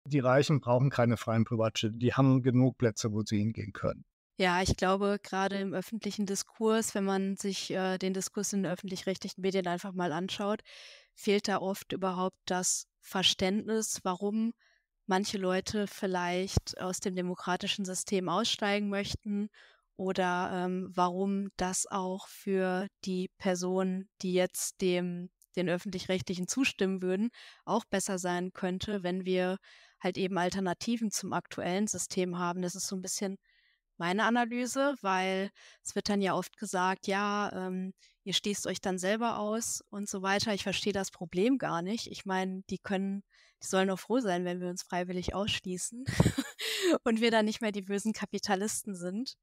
[0.07, 4.05] Die Reichen brauchen keine freien Privatstädte, die haben genug Plätze, wo sie hingehen können.
[4.41, 8.73] Ja, ich glaube, gerade im öffentlichen Diskurs, wenn man sich äh, den Diskurs in den
[8.73, 10.63] öffentlich-rechtlichen Medien einfach mal anschaut,
[11.15, 14.55] fehlt da oft überhaupt das Verständnis, warum
[15.05, 19.51] manche Leute vielleicht aus dem demokratischen System aussteigen möchten
[19.97, 27.29] oder ähm, warum das auch für die Personen, die jetzt dem den öffentlich-rechtlichen zustimmen würden,
[27.67, 29.59] auch besser sein könnte, wenn wir
[30.03, 32.63] halt eben Alternativen zum aktuellen System haben.
[32.63, 33.37] Das ist so ein bisschen
[34.01, 35.51] meine Analyse, weil
[35.85, 37.93] es wird dann ja oft gesagt, ja, ähm,
[38.25, 40.55] ihr stehst euch dann selber aus und so weiter.
[40.55, 42.07] Ich verstehe das Problem gar nicht.
[42.07, 43.23] Ich meine, die können,
[43.63, 46.05] die sollen auch froh sein, wenn wir uns freiwillig ausschließen
[47.05, 49.37] und wir dann nicht mehr die bösen Kapitalisten sind.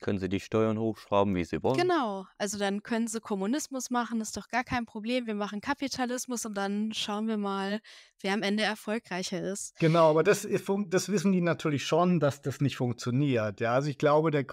[0.00, 1.78] Können sie die Steuern hochschrauben, wie sie wollen.
[1.78, 5.26] Genau, also dann können sie Kommunismus machen, ist doch gar kein Problem.
[5.26, 7.80] Wir machen Kapitalismus und dann schauen wir mal,
[8.20, 9.74] wer am Ende erfolgreicher ist.
[9.78, 10.46] Genau, aber das,
[10.88, 13.60] das wissen die natürlich schon, dass das nicht funktioniert.
[13.60, 14.44] Ja, also ich glaube, der,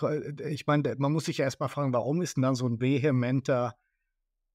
[0.47, 3.75] ich meine, man muss sich ja erstmal fragen, warum ist denn dann so ein vehementer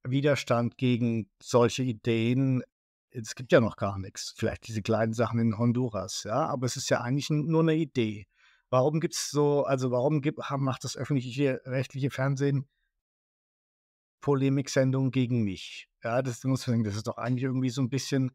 [0.05, 2.62] Widerstand gegen solche Ideen?
[3.11, 4.35] Es gibt ja noch gar nichts.
[4.37, 8.27] Vielleicht diese kleinen Sachen in Honduras, ja, aber es ist ja eigentlich nur eine Idee.
[8.70, 12.68] Warum gibt es so, also warum gibt, macht das öffentliche rechtliche Fernsehen
[14.20, 15.88] Polemiksendungen gegen mich?
[16.02, 18.33] Ja, das muss man sagen, das ist doch eigentlich irgendwie so ein bisschen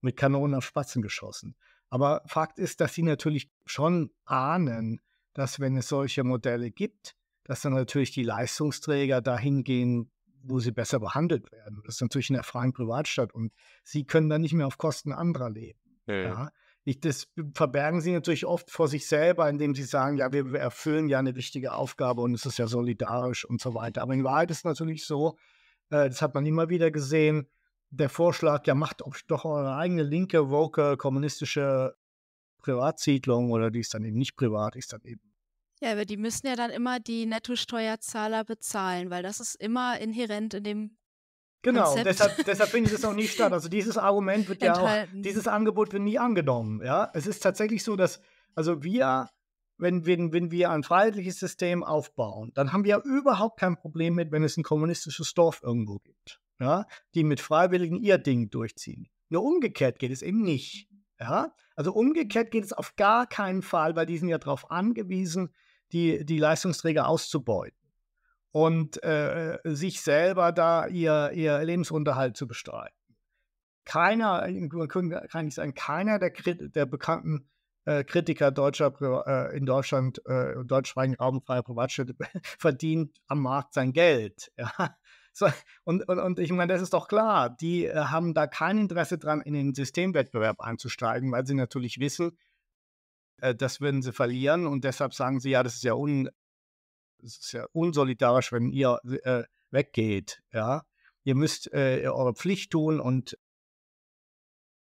[0.00, 1.56] mit Kanonen auf Spatzen geschossen.
[1.88, 5.00] Aber Fakt ist, dass sie natürlich schon ahnen,
[5.34, 10.10] dass wenn es solche Modelle gibt, dass dann natürlich die Leistungsträger dahin gehen,
[10.42, 11.82] wo sie besser behandelt werden.
[11.84, 13.52] Das ist natürlich in der freien Privatstadt und
[13.84, 15.78] sie können dann nicht mehr auf Kosten anderer leben.
[16.06, 16.14] Ja.
[16.14, 16.52] ja.
[16.88, 21.08] Ich, das verbergen sie natürlich oft vor sich selber, indem sie sagen, ja, wir, erfüllen
[21.08, 24.02] ja eine wichtige Aufgabe und es ist ja solidarisch und so weiter.
[24.02, 25.36] Aber in Wahrheit ist es natürlich so,
[25.90, 27.48] äh, das hat man immer wieder gesehen,
[27.90, 31.96] der Vorschlag, ja, macht doch eure eigene linke, woke, kommunistische
[32.58, 35.32] Privatsiedlung oder die ist dann eben nicht privat, ist dann eben
[35.80, 40.54] Ja, aber die müssen ja dann immer die Nettosteuerzahler bezahlen, weil das ist immer inhärent
[40.54, 40.96] in dem
[41.66, 43.52] Genau, Konzept deshalb, deshalb findet es auch nie statt.
[43.52, 46.80] Also dieses Argument wird ja auch, dieses Angebot wird nie angenommen.
[46.84, 48.20] Ja, es ist tatsächlich so, dass
[48.54, 49.28] also wir,
[49.76, 54.14] wenn, wenn, wenn wir ein freiheitliches System aufbauen, dann haben wir ja überhaupt kein Problem
[54.14, 59.08] mit, wenn es ein kommunistisches Dorf irgendwo gibt, ja, die mit Freiwilligen ihr Ding durchziehen.
[59.28, 60.88] Nur umgekehrt geht es eben nicht.
[61.18, 65.52] Ja, also umgekehrt geht es auf gar keinen Fall, weil die sind ja darauf angewiesen,
[65.90, 67.85] die, die Leistungsträger auszubeuten
[68.56, 72.96] und äh, sich selber da ihr, ihr Lebensunterhalt zu bestreiten.
[73.84, 77.50] Keiner, kann nicht sagen, keiner der, der bekannten
[77.84, 78.94] äh, Kritiker deutscher
[79.26, 82.16] äh, in Deutschland, äh, deutschsprachigen Raum freier Privatstädte
[82.58, 84.50] verdient am Markt sein Geld.
[84.58, 84.96] Ja?
[85.34, 85.48] So,
[85.84, 89.18] und, und, und ich meine, das ist doch klar, die äh, haben da kein Interesse
[89.18, 92.38] dran, in den Systemwettbewerb einzusteigen, weil sie natürlich wissen,
[93.42, 96.30] äh, das würden sie verlieren und deshalb sagen sie, ja, das ist ja, un,
[97.18, 100.42] das ist ja unsolidarisch, wenn ihr äh, weggeht.
[100.52, 100.84] Ja?
[101.24, 103.36] Ihr müsst äh, eure Pflicht tun und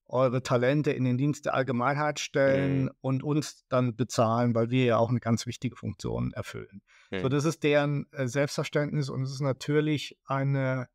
[0.10, 2.92] eure Talente in den Dienst der Allgemeinheit stellen Mhm.
[3.02, 6.82] und uns dann bezahlen, weil wir ja auch eine ganz wichtige Funktion erfüllen.
[7.12, 7.30] So, Mhm.
[7.30, 10.88] das ist deren äh, Selbstverständnis und es ist natürlich eine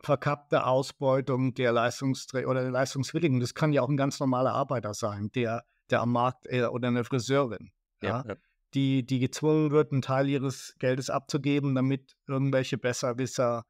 [0.00, 3.38] verkappte Ausbeutung der Leistungsträger oder der Leistungswilligen.
[3.40, 6.88] Das kann ja auch ein ganz normaler Arbeiter sein, der, der am Markt äh, oder
[6.88, 7.70] eine Friseurin,
[8.02, 8.36] Ja, ja, ja.
[8.74, 13.64] Die, die gezwungen wird, einen Teil ihres Geldes abzugeben, damit irgendwelche Besserwisser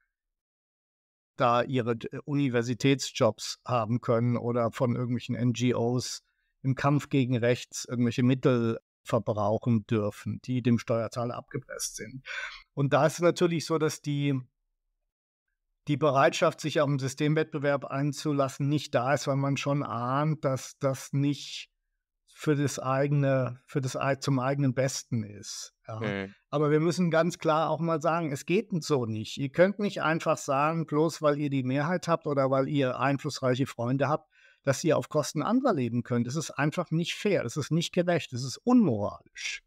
[1.36, 6.22] da ihre äh, Universitätsjobs haben können oder von irgendwelchen NGOs
[6.62, 12.24] im Kampf gegen rechts irgendwelche Mittel verbrauchen dürfen, die dem Steuerzahler abgepresst sind.
[12.72, 14.40] Und da ist es natürlich so, dass die,
[15.88, 20.78] die Bereitschaft, sich auf einen Systemwettbewerb einzulassen, nicht da ist, weil man schon ahnt, dass
[20.78, 21.68] das nicht
[22.36, 25.72] für das eigene, für das zum eigenen Besten ist.
[25.86, 26.00] Ja.
[26.00, 26.34] Mhm.
[26.50, 29.38] Aber wir müssen ganz klar auch mal sagen, es geht so nicht.
[29.38, 33.66] Ihr könnt nicht einfach sagen, bloß weil ihr die Mehrheit habt oder weil ihr einflussreiche
[33.66, 34.28] Freunde habt,
[34.64, 36.26] dass ihr auf Kosten anderer leben könnt.
[36.26, 39.62] Das ist einfach nicht fair, das ist nicht gerecht, das ist unmoralisch.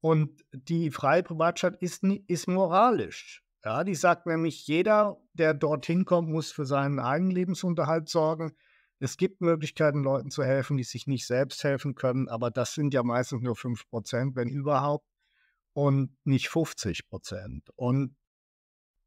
[0.00, 3.44] Und die freie Privatstadt ist, ist moralisch.
[3.64, 8.56] Ja, die sagt nämlich, jeder, der dorthin kommt, muss für seinen eigenen Lebensunterhalt sorgen.
[9.02, 12.94] Es gibt Möglichkeiten, Leuten zu helfen, die sich nicht selbst helfen können, aber das sind
[12.94, 15.04] ja meistens nur 5 Prozent, wenn überhaupt,
[15.72, 17.68] und nicht 50 Prozent.
[17.74, 18.14] Und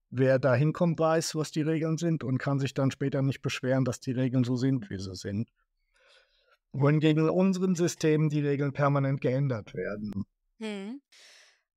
[0.10, 3.86] wer da hinkommt, weiß, was die Regeln sind und kann sich dann später nicht beschweren,
[3.86, 5.50] dass die Regeln so sind, wie sie sind.
[6.74, 10.26] Wohingegen in unseren Systemen die Regeln permanent geändert werden.
[10.60, 11.00] Hm.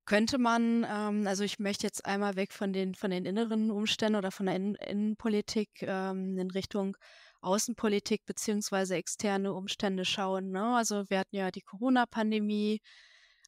[0.06, 4.16] Könnte man, ähm, also ich möchte jetzt einmal weg von den, von den inneren Umständen
[4.16, 6.96] oder von der Innen Innenpolitik ähm, in Richtung
[7.40, 10.50] Außenpolitik beziehungsweise externe Umstände schauen.
[10.50, 10.76] Ne?
[10.76, 12.80] Also wir hatten ja die Corona-Pandemie,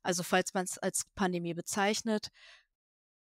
[0.02, 2.28] also falls man es als Pandemie bezeichnet.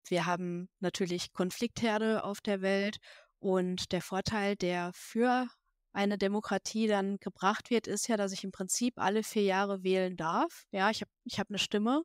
[0.06, 2.98] Wir haben natürlich Konfliktherde auf der Welt
[3.38, 5.48] und der Vorteil, der für
[5.92, 10.16] eine Demokratie dann gebracht wird, ist ja, dass ich im Prinzip alle vier Jahre wählen
[10.16, 10.64] darf.
[10.70, 12.02] Ja, ich habe ich hab eine Stimme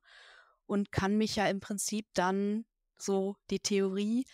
[0.66, 2.66] und kann mich ja im Prinzip dann
[2.98, 4.26] so die Theorie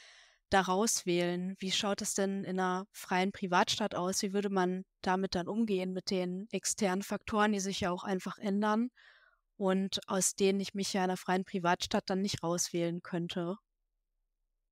[0.53, 1.55] daraus wählen.
[1.59, 4.21] Wie schaut es denn in einer freien Privatstadt aus?
[4.21, 8.37] Wie würde man damit dann umgehen mit den externen Faktoren, die sich ja auch einfach
[8.37, 8.89] ändern
[9.57, 13.55] und aus denen ich mich ja in einer freien Privatstadt dann nicht rauswählen könnte?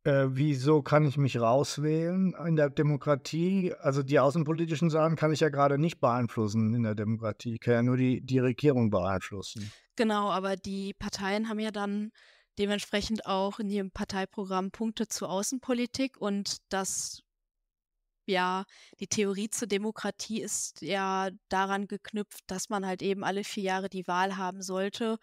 [0.03, 3.73] Äh, wieso kann ich mich rauswählen in der Demokratie?
[3.81, 7.53] Also die außenpolitischen Sachen kann ich ja gerade nicht beeinflussen in der Demokratie.
[7.53, 9.71] Ich kann ja nur die, die Regierung beeinflussen.
[9.95, 12.11] Genau, aber die Parteien haben ja dann
[12.57, 17.21] dementsprechend auch in ihrem Parteiprogramm Punkte zur Außenpolitik und das,
[18.27, 18.65] ja,
[18.99, 23.89] die Theorie zur Demokratie ist ja daran geknüpft, dass man halt eben alle vier Jahre
[23.89, 25.17] die Wahl haben sollte,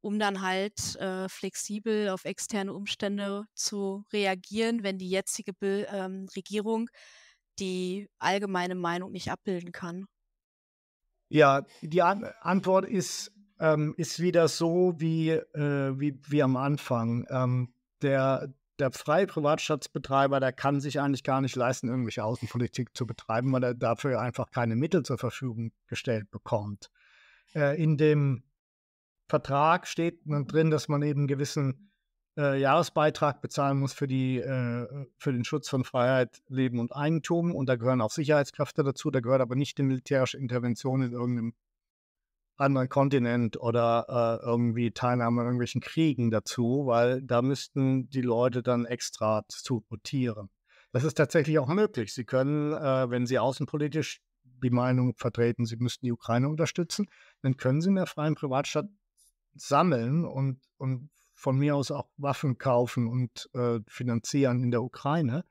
[0.00, 6.28] um dann halt äh, flexibel auf externe Umstände zu reagieren, wenn die jetzige Be ähm,
[6.36, 6.88] Regierung
[7.58, 10.06] die allgemeine Meinung nicht abbilden kann.
[11.28, 13.32] Ja, die An Antwort ist,
[13.64, 17.26] ähm, ist wieder so wie, äh, wie, wie am Anfang.
[17.30, 17.72] Ähm,
[18.02, 23.50] der, der freie Privatstaatsbetreiber, der kann sich eigentlich gar nicht leisten, irgendwelche Außenpolitik zu betreiben,
[23.52, 26.90] weil er dafür einfach keine Mittel zur Verfügung gestellt bekommt.
[27.54, 28.42] Äh, in dem
[29.28, 31.90] Vertrag steht dann drin, dass man eben einen gewissen
[32.36, 37.54] äh, Jahresbeitrag bezahlen muss für, die, äh, für den Schutz von Freiheit, Leben und Eigentum.
[37.54, 39.10] Und da gehören auch Sicherheitskräfte dazu.
[39.10, 41.54] Da gehört aber nicht die militärische Intervention in irgendeinem
[42.56, 48.62] anderen Kontinent oder äh, irgendwie Teilnahme an irgendwelchen Kriegen dazu, weil da müssten die Leute
[48.62, 50.50] dann extra zu rotieren.
[50.92, 52.14] Das ist tatsächlich auch möglich.
[52.14, 54.20] Sie können, äh, wenn sie außenpolitisch
[54.62, 57.06] die Meinung vertreten, sie müssten die Ukraine unterstützen,
[57.42, 58.86] dann können sie in der freien Privatstadt
[59.54, 65.44] sammeln und, und von mir aus auch Waffen kaufen und äh, finanzieren in der Ukraine.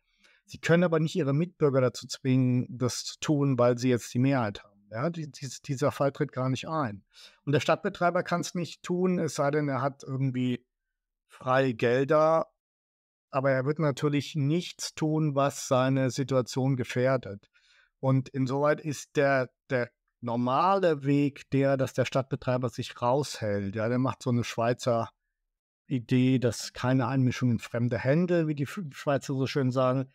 [0.46, 4.20] Sie können aber nicht ihre Mitbürger dazu zwingen, das zu tun, weil sie jetzt die
[4.20, 4.73] Mehrheit haben.
[4.94, 7.04] Ja, die, die, dieser Fall tritt gar nicht ein.
[7.46, 10.64] Und der Stadtbetreiber kann es nicht tun, es sei denn, er hat irgendwie
[11.28, 12.52] freie Gelder.
[13.32, 17.50] Aber er wird natürlich nichts tun, was seine Situation gefährdet.
[18.00, 19.90] Und insoweit ist der, der
[20.22, 23.76] normale Weg der, dass der Stadtbetreiber sich raushält.
[23.76, 25.10] Ja, der macht so eine Schweizer
[25.88, 30.08] Idee, dass keine Einmischung in fremde Hände, wie die Schweizer so schön sagen,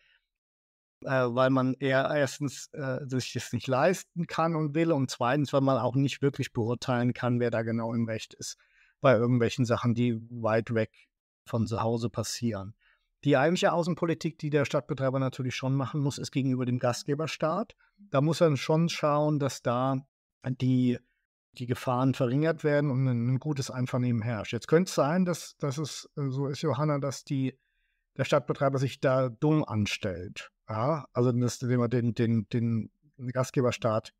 [1.03, 5.53] äh, weil man eher erstens äh, sich das nicht leisten kann und will und zweitens,
[5.53, 8.57] weil man auch nicht wirklich beurteilen kann, wer da genau im Recht ist
[9.01, 10.91] bei irgendwelchen Sachen, die weit weg
[11.45, 12.75] von zu Hause passieren.
[13.25, 17.75] Die eigentliche Außenpolitik, die der Stadtbetreiber natürlich schon machen muss, ist gegenüber dem Gastgeberstaat.
[17.97, 19.97] Da muss er schon schauen, dass da
[20.45, 20.97] die,
[21.53, 24.53] die Gefahren verringert werden und ein, ein gutes Einvernehmen herrscht.
[24.53, 27.57] Jetzt könnte es sein, dass, dass es äh, so ist, Johanna, dass die,
[28.15, 30.51] der Stadtbetreiber sich da dumm anstellt.
[30.69, 34.13] Ja, also dass man den, den, den Gastgeberstaat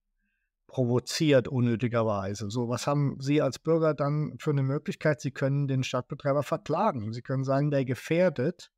[0.67, 2.49] provoziert unnötigerweise.
[2.49, 5.21] So, was haben Sie als Bürger dann für eine Möglichkeit?
[5.21, 7.13] Sie können den Stadtbetreiber verklagen.
[7.13, 8.71] Sie können sagen, der gefährdet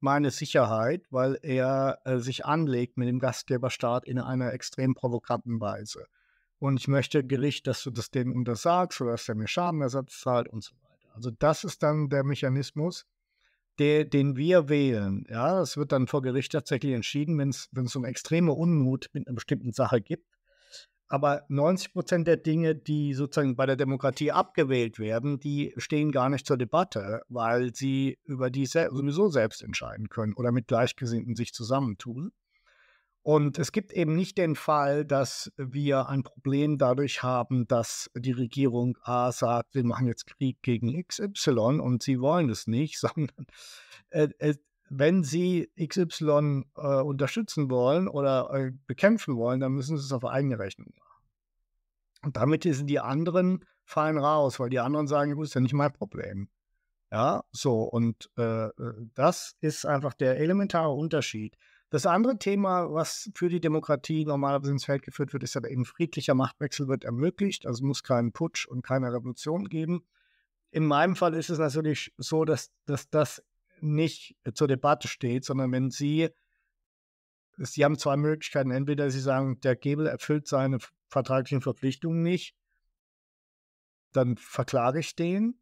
[0.00, 6.06] meine Sicherheit, weil er äh, sich anlegt mit dem Gastgeberstaat in einer extrem provokanten Weise.
[6.58, 10.48] Und ich möchte Gericht, dass du das dem untersagst oder dass er mir Schadenersatz zahlt
[10.48, 11.14] und so weiter.
[11.14, 13.06] Also das ist dann der Mechanismus,
[13.80, 15.24] der, den wir wählen.
[15.28, 19.26] Ja, das wird dann vor Gericht tatsächlich entschieden, wenn es so eine extreme Unmut mit
[19.26, 20.26] einer bestimmten Sache gibt.
[21.08, 26.28] Aber 90 Prozent der Dinge, die sozusagen bei der Demokratie abgewählt werden, die stehen gar
[26.28, 31.52] nicht zur Debatte, weil sie über die sowieso selbst entscheiden können oder mit Gleichgesinnten sich
[31.52, 32.30] zusammentun.
[33.22, 38.32] Und es gibt eben nicht den Fall, dass wir ein Problem dadurch haben, dass die
[38.32, 43.46] Regierung A sagt, wir machen jetzt Krieg gegen XY und sie wollen es nicht, sondern
[44.08, 44.54] äh,
[44.88, 50.24] wenn sie XY äh, unterstützen wollen oder äh, bekämpfen wollen, dann müssen sie es auf
[50.24, 51.24] eigene Rechnung machen.
[52.22, 55.74] Und damit sind die anderen fein raus, weil die anderen sagen, gut, ist ja nicht
[55.74, 56.48] mein Problem.
[57.12, 58.70] Ja, so, und äh, äh,
[59.14, 61.56] das ist einfach der elementare Unterschied.
[61.90, 65.84] Das andere Thema, was für die Demokratie normalerweise ins Feld geführt wird, ist ja eben
[65.84, 67.66] friedlicher Machtwechsel wird ermöglicht.
[67.66, 70.06] Also muss keinen Putsch und keine Revolution geben.
[70.70, 73.42] In meinem Fall ist es natürlich so, dass, dass das
[73.80, 76.28] nicht zur Debatte steht, sondern wenn Sie,
[77.56, 78.70] Sie haben zwei Möglichkeiten.
[78.70, 82.54] Entweder Sie sagen, der Gebel erfüllt seine vertraglichen Verpflichtungen nicht,
[84.12, 85.60] dann verklage ich den.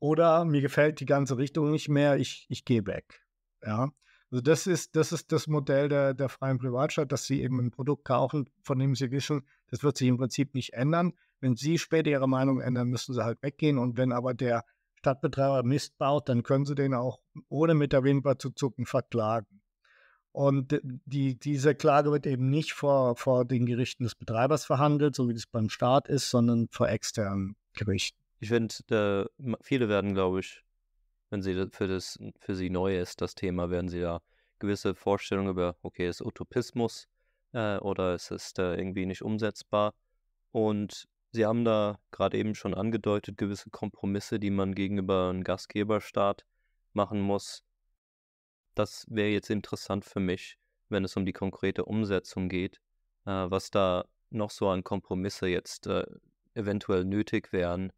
[0.00, 3.24] Oder mir gefällt die ganze Richtung nicht mehr, ich, ich gehe weg.
[3.62, 3.92] Ja.
[4.30, 7.70] Also das ist, das ist das Modell der, der freien Privatstadt, dass sie eben ein
[7.70, 11.14] Produkt kaufen, von dem sie wissen, das wird sich im Prinzip nicht ändern.
[11.40, 13.78] Wenn sie später ihre Meinung ändern, müssen sie halt weggehen.
[13.78, 14.64] Und wenn aber der
[14.96, 19.62] Stadtbetreiber Mist baut, dann können sie den auch ohne mit der Wimper zu zucken verklagen.
[20.32, 25.28] Und die, diese Klage wird eben nicht vor, vor den Gerichten des Betreibers verhandelt, so
[25.28, 28.18] wie das beim Staat ist, sondern vor externen Gerichten.
[28.40, 29.30] Ich finde,
[29.62, 30.62] viele werden, glaube ich,
[31.30, 34.20] wenn sie für das für sie neu ist, das Thema, werden sie da
[34.58, 37.08] gewisse Vorstellungen über, okay, ist Utopismus
[37.52, 39.94] äh, oder ist es äh, irgendwie nicht umsetzbar.
[40.52, 46.44] Und sie haben da gerade eben schon angedeutet, gewisse Kompromisse, die man gegenüber einem Gastgeberstaat
[46.92, 47.62] machen muss.
[48.74, 52.80] Das wäre jetzt interessant für mich, wenn es um die konkrete Umsetzung geht,
[53.26, 56.04] äh, was da noch so an Kompromisse jetzt äh,
[56.54, 57.92] eventuell nötig wären,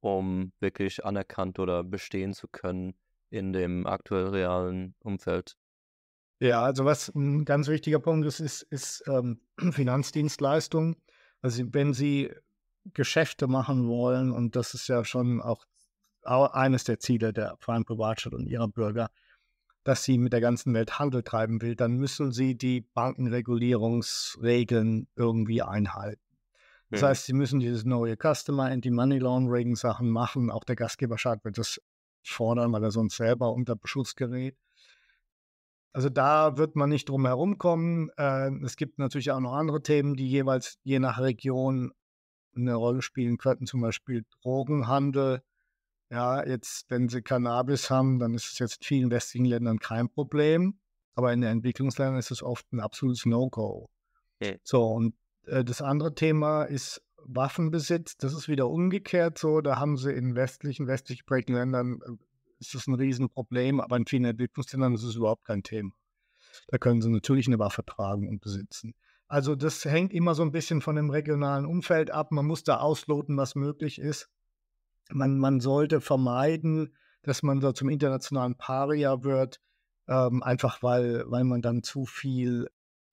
[0.00, 2.94] um wirklich anerkannt oder bestehen zu können
[3.30, 5.56] in dem aktuell realen Umfeld.
[6.40, 9.40] Ja, also was ein ganz wichtiger Punkt ist, ist, ist ähm,
[9.72, 10.96] Finanzdienstleistungen.
[11.42, 12.32] Also wenn Sie
[12.94, 15.66] Geschäfte machen wollen, und das ist ja schon auch
[16.28, 19.10] eines der Ziele der freien Privatstadt und ihrer Bürger,
[19.84, 25.62] dass sie mit der ganzen Welt Handel treiben will, dann müssen sie die Bankenregulierungsregeln irgendwie
[25.62, 26.20] einhalten.
[26.90, 30.50] Das heißt, sie müssen dieses neue Customer Anti-Money Laundering Sachen machen.
[30.50, 31.80] Auch der Gastgeberstaat wird das
[32.22, 34.56] fordern, weil er sonst selber unter Beschuss gerät.
[35.92, 38.10] Also da wird man nicht drum herum kommen.
[38.16, 41.92] Äh, es gibt natürlich auch noch andere Themen, die jeweils je nach Region
[42.54, 45.42] eine Rolle spielen könnten, zum Beispiel Drogenhandel.
[46.10, 50.08] Ja, jetzt, wenn sie Cannabis haben, dann ist es jetzt in vielen westlichen Ländern kein
[50.08, 50.80] Problem.
[51.14, 53.90] Aber in den Entwicklungsländern ist es oft ein absolutes No-Go.
[54.40, 54.60] Okay.
[54.62, 55.14] So, und
[55.64, 58.16] das andere Thema ist Waffenbesitz.
[58.16, 59.60] Das ist wieder umgekehrt so.
[59.60, 62.12] Da haben sie in westlichen, westlich geprägten Ländern äh,
[62.60, 65.92] ist das ein Riesenproblem, aber in vielen Entwicklungsländern ist es überhaupt kein Thema.
[66.68, 68.94] Da können sie natürlich eine Waffe tragen und besitzen.
[69.28, 72.32] Also das hängt immer so ein bisschen von dem regionalen Umfeld ab.
[72.32, 74.28] Man muss da ausloten, was möglich ist.
[75.10, 79.60] man, man sollte vermeiden, dass man so zum internationalen Paria wird,
[80.08, 82.68] ähm, einfach weil, weil man dann zu viel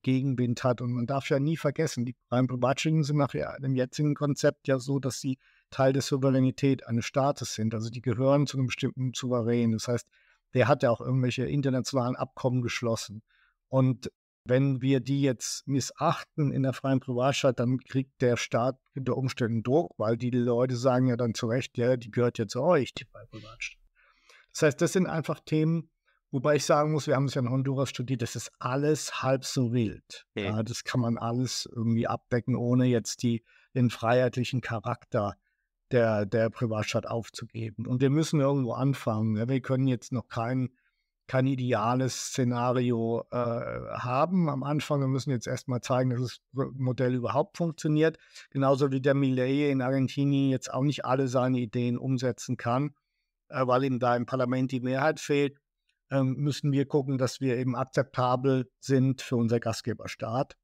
[0.06, 0.82] Gegenwind hat.
[0.82, 4.78] Und man darf ja nie vergessen, die Prime Privatschulden sind nach dem jetzigen Konzept ja
[4.78, 5.40] so, dass sie
[5.72, 7.74] Teil der Souveränität eines Staates sind.
[7.74, 9.72] Also die gehören zu einem bestimmten Souverän.
[9.72, 10.08] Das heißt,
[10.54, 13.24] der hat ja auch irgendwelche internationalen Abkommen geschlossen.
[13.68, 14.12] Und
[14.48, 19.64] wenn wir die jetzt missachten in der freien Privatstadt, dann kriegt der Staat unter Umständen
[19.64, 22.94] Druck, weil die Leute sagen ja dann zu Recht, ja, die gehört ja zu euch,
[22.94, 23.82] die freie Privatstadt.
[24.54, 25.90] Das heißt, das sind einfach Themen,
[26.36, 29.46] wobei ich sagen muss, wir haben es ja in Honduras studiert, das ist alles halb
[29.46, 30.28] so wild.
[30.36, 30.48] Okay.
[30.48, 35.38] Ja, das kann man alles irgendwie abdecken, ohne jetzt die, den freiheitlichen Charakter
[35.92, 37.88] der, der Privatstadt aufzugeben.
[37.88, 39.38] Und wir müssen irgendwo anfangen.
[39.38, 40.72] Ja, wir können jetzt noch kein,
[41.28, 45.00] kein ideales Szenario äh, haben am Anfang.
[45.00, 48.18] Wir müssen jetzt erstmal zeigen, dass das Modell überhaupt funktioniert.
[48.50, 52.94] Genauso wie der Millet in Argentinien jetzt auch nicht alle seine Ideen umsetzen kann,
[53.48, 55.62] äh, weil ihm da im Parlament die Mehrheit fehlt.
[56.12, 60.56] Ähm, müssen wir gucken, dass wir eben akzeptabel sind für unser Gastgeberstaat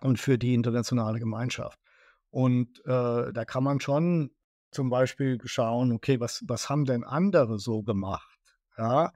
[0.00, 1.78] und für die internationale Gemeinschaft.
[2.30, 4.30] Und äh, da kann man schon
[4.72, 8.38] zum Beispiel schauen, okay, was, was haben denn andere so gemacht?
[8.76, 9.12] Ja,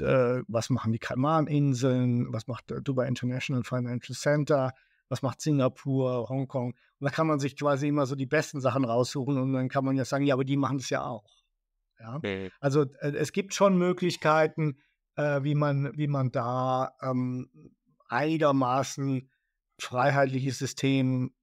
[0.00, 2.32] äh, was machen die Kaiman-Inseln?
[2.32, 4.72] Was macht Dubai International Financial Center?
[5.08, 6.72] Was macht Singapur, Hongkong?
[6.72, 9.84] Und da kann man sich quasi immer so die besten Sachen raussuchen und dann kann
[9.84, 11.28] man ja sagen, ja, aber die machen es ja auch.
[12.00, 12.16] Ja?
[12.16, 12.50] Okay.
[12.60, 14.78] Also äh, es gibt schon Möglichkeiten,
[15.16, 17.50] äh, wie, man, wie man da ähm,
[18.08, 19.28] einigermaßen
[19.78, 21.34] freiheitliches System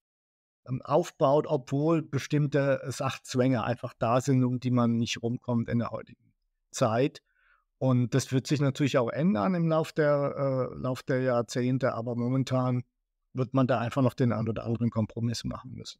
[0.67, 5.91] ähm, aufbaut, obwohl bestimmte Sachzwänge einfach da sind, um die man nicht rumkommt in der
[5.91, 6.33] heutigen
[6.71, 7.21] Zeit.
[7.77, 12.15] Und das wird sich natürlich auch ändern im Lauf der, äh, Lauf der Jahrzehnte, aber
[12.15, 12.83] momentan
[13.33, 15.99] wird man da einfach noch den einen oder anderen Kompromiss machen müssen.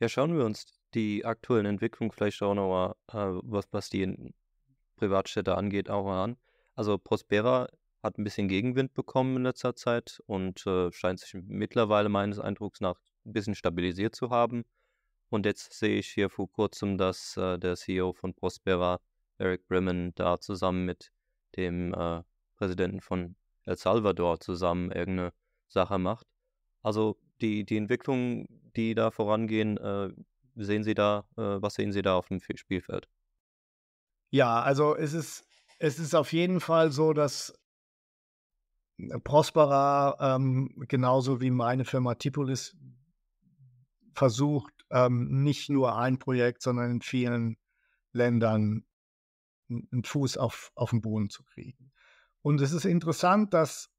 [0.00, 4.32] Ja, schauen wir uns die aktuellen Entwicklungen vielleicht auch nochmal, äh, was, was die
[4.96, 6.36] Privatstädte angeht, auch mal an.
[6.74, 7.68] Also Prospera
[8.02, 12.80] hat ein bisschen Gegenwind bekommen in letzter Zeit und äh, scheint sich mittlerweile meines Eindrucks
[12.80, 14.64] nach ein bisschen stabilisiert zu haben.
[15.28, 19.00] Und jetzt sehe ich hier vor kurzem, dass äh, der CEO von Prospera,
[19.38, 21.12] Eric Brimmen, da zusammen mit
[21.56, 22.22] dem äh,
[22.56, 25.32] Präsidenten von El Salvador zusammen irgendeine
[25.68, 26.26] Sache macht.
[26.82, 28.46] Also die, die Entwicklungen,
[28.76, 30.10] die da vorangehen, äh,
[30.56, 33.08] sehen Sie da, äh, was sehen Sie da auf dem Spielfeld?
[34.30, 35.46] Ja, also es ist,
[35.82, 37.52] es ist auf jeden Fall so, dass
[39.24, 42.76] Prospera ähm, genauso wie meine Firma Tipolis
[44.14, 47.56] versucht, ähm, nicht nur ein Projekt, sondern in vielen
[48.12, 48.84] Ländern
[49.68, 51.90] einen Fuß auf, auf den Boden zu kriegen.
[52.42, 53.90] Und es ist interessant, dass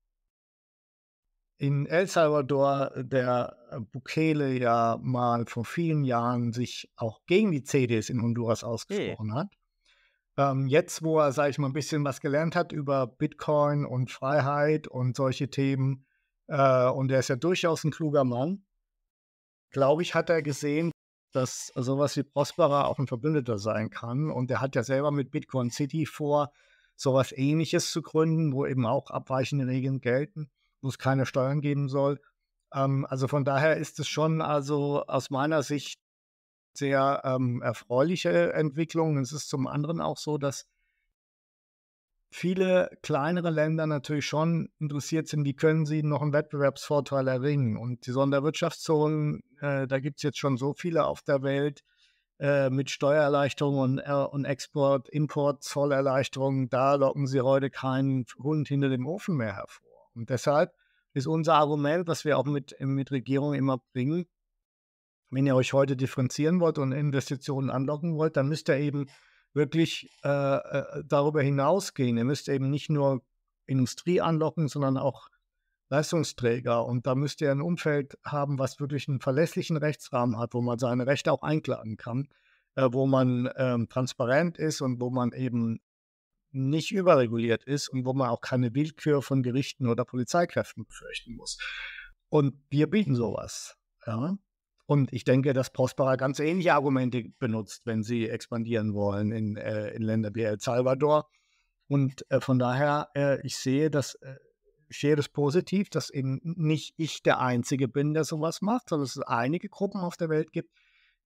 [1.58, 3.58] in El Salvador der
[3.92, 9.40] Bukele ja mal vor vielen Jahren sich auch gegen die CDs in Honduras ausgesprochen hey.
[9.42, 9.58] hat.
[10.38, 14.12] Ähm, jetzt, wo er, sage ich mal, ein bisschen was gelernt hat über Bitcoin und
[14.12, 16.06] Freiheit und solche Themen,
[16.48, 18.66] äh, und er ist ja durchaus ein kluger Mann,
[19.70, 20.92] glaube ich, hat er gesehen,
[21.34, 24.30] dass sowas wie Prospera auch ein Verbündeter sein kann.
[24.32, 26.52] Und er hat ja selber mit Bitcoin City vor,
[26.96, 31.90] sowas ähnliches zu gründen, wo eben auch abweichende Regeln gelten, wo es keine Steuern geben
[31.90, 32.22] soll.
[32.74, 36.00] Ähm, also von daher ist es schon also aus meiner Sicht
[36.78, 39.18] sehr ähm, erfreuliche Entwicklung.
[39.18, 40.66] Es ist zum anderen auch so, dass
[42.34, 47.78] viele kleinere Länder natürlich schon interessiert sind, wie können sie noch einen Wettbewerbsvorteil erringen.
[47.78, 51.84] Und die Sonderwirtschaftszonen, äh, da gibt es jetzt schon so viele auf der Welt
[52.40, 56.70] äh, mit Steuererleichterungen und, äh, und Export, Import, Zollerleichterungen.
[56.70, 60.10] Da locken sie heute keinen Hund hinter dem Ofen mehr hervor.
[60.16, 60.74] Und deshalb
[61.14, 64.26] ist unser Argument, was wir auch mit, mit Regierungen immer bringen,
[65.34, 69.08] wenn ihr euch heute differenzieren wollt und Investitionen anlocken wollt, dann müsst ihr eben
[69.54, 72.18] wirklich äh, äh, darüber hinausgehen.
[72.18, 73.24] Ihr müsst eben nicht nur
[73.66, 75.30] Industrie anlocken, sondern auch
[75.90, 76.86] Leistungsträger.
[76.86, 80.80] Und da müsst ihr ein Umfeld haben, was wirklich einen verlässlichen Rechtsrahmen hat, wo man
[80.80, 82.28] seine Rechte auch einklagen kann,
[82.76, 85.80] äh, wo man ähm, transparent ist und wo man eben
[86.52, 91.58] nicht überreguliert ist und wo man auch keine Willkür von Gerichten oder Polizeikräften befürchten muss.
[92.30, 93.76] Und wir bieten sowas.
[94.06, 94.38] Ja?
[94.86, 99.92] Und ich denke, dass Prospera ganz ähnliche Argumente benutzt, wenn sie expandieren wollen in, äh,
[99.92, 101.30] in Länder wie El Salvador.
[101.88, 104.36] Und äh, von daher, äh, ich sehe das, äh,
[104.90, 109.06] ich sehe das positiv, dass eben nicht ich der Einzige bin, der sowas macht, sondern
[109.06, 110.72] es einige Gruppen auf der Welt gibt,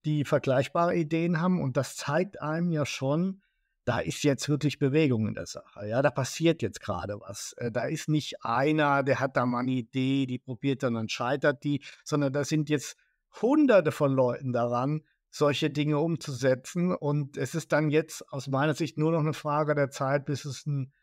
[0.05, 1.61] die vergleichbare Ideen haben.
[1.61, 3.41] Und das zeigt einem ja schon,
[3.85, 5.87] da ist jetzt wirklich Bewegung in der Sache.
[5.87, 7.53] Ja, da passiert jetzt gerade was.
[7.57, 11.09] Äh, da ist nicht einer, der hat da mal eine Idee, die probiert dann, dann
[11.09, 12.97] scheitert die, sondern da sind jetzt
[13.41, 16.93] Hunderte von Leuten daran, solche Dinge umzusetzen.
[16.93, 20.45] Und es ist dann jetzt aus meiner Sicht nur noch eine Frage der Zeit, bis
[20.45, 20.93] es ein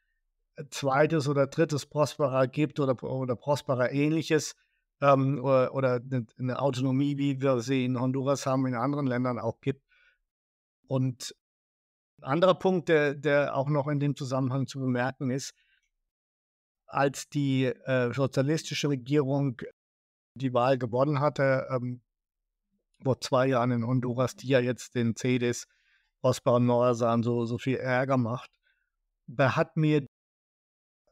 [0.57, 4.57] äh, zweites oder drittes Prospera gibt oder, oder Prospera ähnliches
[5.01, 9.39] ähm, oder, oder eine, eine Autonomie, wie wir sie in Honduras haben, in anderen Ländern
[9.39, 9.83] auch gibt.
[10.87, 11.35] Und
[12.21, 15.55] ein anderer Punkt, der, der auch noch in dem Zusammenhang zu bemerken ist,
[16.87, 19.61] als die äh, sozialistische Regierung
[20.35, 22.01] die Wahl gewonnen hatte, ähm,
[23.05, 25.67] vor zwei Jahren in Honduras, die ja jetzt den CDs
[26.23, 28.51] Oscar und Morazan so, so viel Ärger macht,
[29.27, 30.07] da hat mir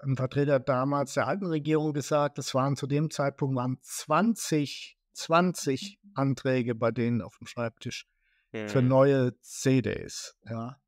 [0.00, 5.98] ein Vertreter damals der alten Regierung gesagt, es waren zu dem Zeitpunkt waren 20, 20
[6.14, 8.06] Anträge bei denen auf dem Schreibtisch
[8.52, 8.68] mhm.
[8.68, 10.34] für neue CDs.
[10.48, 10.78] Ja.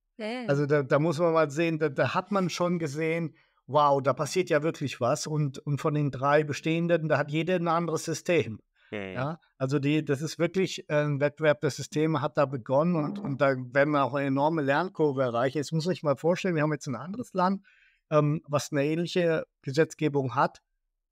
[0.46, 3.34] Also da, da, muss man mal sehen, da, da, hat man schon gesehen,
[3.66, 5.26] wow, da passiert ja wirklich was.
[5.26, 8.60] Und, und von den drei bestehenden, da hat jeder ein anderes System.
[9.14, 13.18] Ja, also die, das ist wirklich äh, ein Wettbewerb der Systeme hat da begonnen und,
[13.18, 15.58] und da werden wir auch eine enorme Lernkurve erreichen.
[15.58, 17.62] Jetzt muss ich mal vorstellen, wir haben jetzt ein anderes Land,
[18.10, 20.62] ähm, was eine ähnliche Gesetzgebung hat.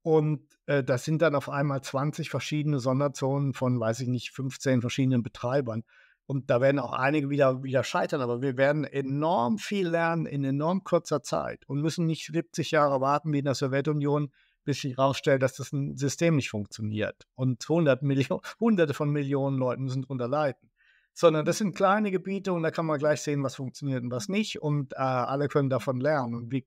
[0.01, 4.81] Und äh, das sind dann auf einmal 20 verschiedene Sonderzonen von, weiß ich nicht, 15
[4.81, 5.83] verschiedenen Betreibern.
[6.25, 10.43] Und da werden auch einige wieder, wieder scheitern, aber wir werden enorm viel lernen in
[10.43, 14.31] enorm kurzer Zeit und müssen nicht 70 Jahre warten wie in der Sowjetunion,
[14.63, 17.27] bis sich herausstellt, dass das ein System nicht funktioniert.
[17.35, 20.69] Und 100 Millionen, hunderte von Millionen Leuten müssen darunter leiden.
[21.13, 24.29] Sondern das sind kleine Gebiete und da kann man gleich sehen, was funktioniert und was
[24.29, 24.61] nicht.
[24.61, 26.33] Und äh, alle können davon lernen.
[26.33, 26.63] Und wir,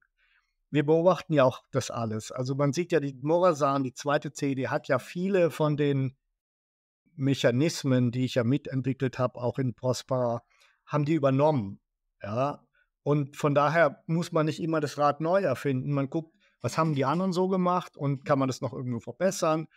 [0.70, 2.30] wir beobachten ja auch das alles.
[2.30, 6.16] Also man sieht ja, die Morasan, die zweite CD, hat ja viele von den
[7.16, 10.42] Mechanismen, die ich ja mitentwickelt habe, auch in Prospera,
[10.84, 11.80] haben die übernommen.
[12.22, 12.62] Ja.
[13.03, 15.92] Und von daher muss man nicht immer das Rad neu erfinden.
[15.92, 16.36] Man guckt,
[16.67, 19.69] was haben die anderen so gemacht und kann man das noch irgendwo verbessern?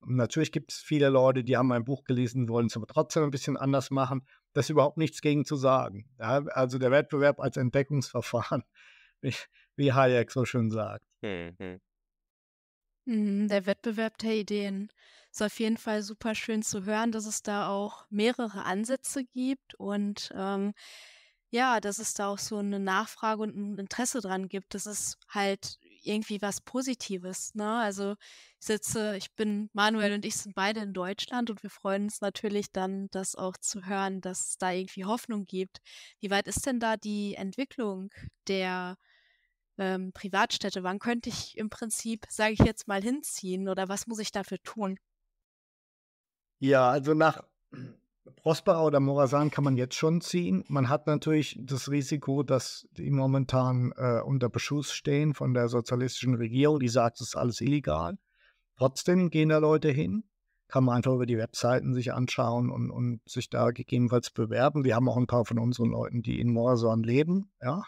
[0.00, 3.22] Und natürlich gibt es viele Leute, die haben mein Buch gelesen, wollen es aber trotzdem
[3.22, 4.26] ein bisschen anders machen.
[4.52, 6.10] Das ist überhaupt nichts gegen zu sagen.
[6.18, 8.64] Ja, also der Wettbewerb als Entdeckungsverfahren,
[9.20, 9.32] wie,
[9.76, 11.06] wie Hayek so schön sagt.
[11.22, 11.78] Mhm.
[13.04, 14.90] Mhm, der Wettbewerb der Ideen
[15.30, 19.76] ist auf jeden Fall super schön zu hören, dass es da auch mehrere Ansätze gibt
[19.76, 20.72] und ähm,
[21.52, 24.74] ja, dass es da auch so eine Nachfrage und ein Interesse dran gibt.
[24.74, 27.54] Das ist halt irgendwie was Positives.
[27.54, 27.78] Ne?
[27.80, 28.12] Also
[28.60, 32.20] ich sitze, ich bin, Manuel und ich sind beide in Deutschland und wir freuen uns
[32.20, 35.78] natürlich dann, das auch zu hören, dass es da irgendwie Hoffnung gibt.
[36.20, 38.10] Wie weit ist denn da die Entwicklung
[38.48, 38.96] der
[39.78, 40.82] ähm, Privatstädte?
[40.82, 44.58] Wann könnte ich im Prinzip, sage ich jetzt mal, hinziehen oder was muss ich dafür
[44.62, 44.98] tun?
[46.58, 47.42] Ja, also nach
[48.36, 50.64] Prospera oder Morasan kann man jetzt schon ziehen.
[50.68, 56.34] Man hat natürlich das Risiko, dass die momentan äh, unter Beschuss stehen von der sozialistischen
[56.34, 58.18] Regierung, die sagt, es ist alles illegal.
[58.76, 60.24] Trotzdem gehen da Leute hin.
[60.68, 64.84] Kann man einfach über die Webseiten sich anschauen und, und sich da gegebenenfalls bewerben.
[64.84, 67.50] Wir haben auch ein paar von unseren Leuten, die in Morasan leben.
[67.60, 67.82] Ja?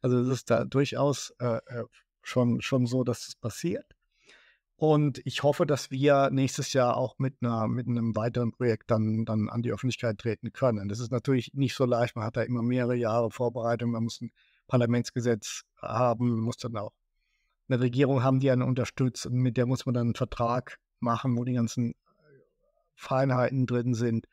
[0.00, 1.84] Also es ist da durchaus äh, äh
[2.22, 3.84] schon, schon so, dass es das passiert.
[4.82, 9.24] Und ich hoffe, dass wir nächstes Jahr auch mit, einer, mit einem weiteren Projekt dann,
[9.24, 10.88] dann an die Öffentlichkeit treten können.
[10.88, 12.16] Das ist natürlich nicht so leicht.
[12.16, 13.92] Man hat da immer mehrere Jahre Vorbereitung.
[13.92, 14.32] Man muss ein
[14.66, 16.90] Parlamentsgesetz haben, man muss dann auch
[17.68, 19.24] eine Regierung haben, die einen unterstützt.
[19.26, 21.94] Und mit der muss man dann einen Vertrag machen, wo die ganzen
[22.96, 24.26] Feinheiten drin sind.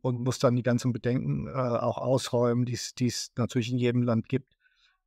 [0.00, 4.28] Und muss dann die ganzen Bedenken äh, auch ausräumen, die es natürlich in jedem Land
[4.28, 4.56] gibt.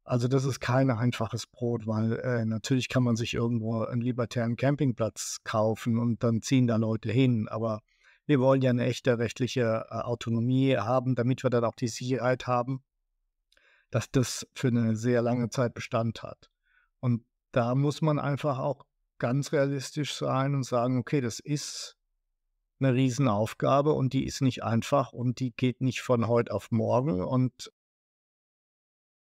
[0.06, 4.58] Also das ist kein einfaches Brot, weil äh, natürlich kann man sich irgendwo einen libertären
[4.58, 7.48] Campingplatz kaufen und dann ziehen da Leute hin.
[7.48, 7.82] Aber
[8.26, 12.48] wir wollen ja eine echte rechtliche äh, Autonomie haben, damit wir dann auch die Sicherheit
[12.48, 12.84] haben,
[13.92, 16.50] dass das für eine sehr lange Zeit Bestand hat.
[17.00, 18.86] Und da muss man einfach auch
[19.20, 21.96] ganz realistisch sein und sagen, okay, das ist
[22.80, 27.22] eine Riesenaufgabe und die ist nicht einfach und die geht nicht von heute auf morgen
[27.22, 27.72] und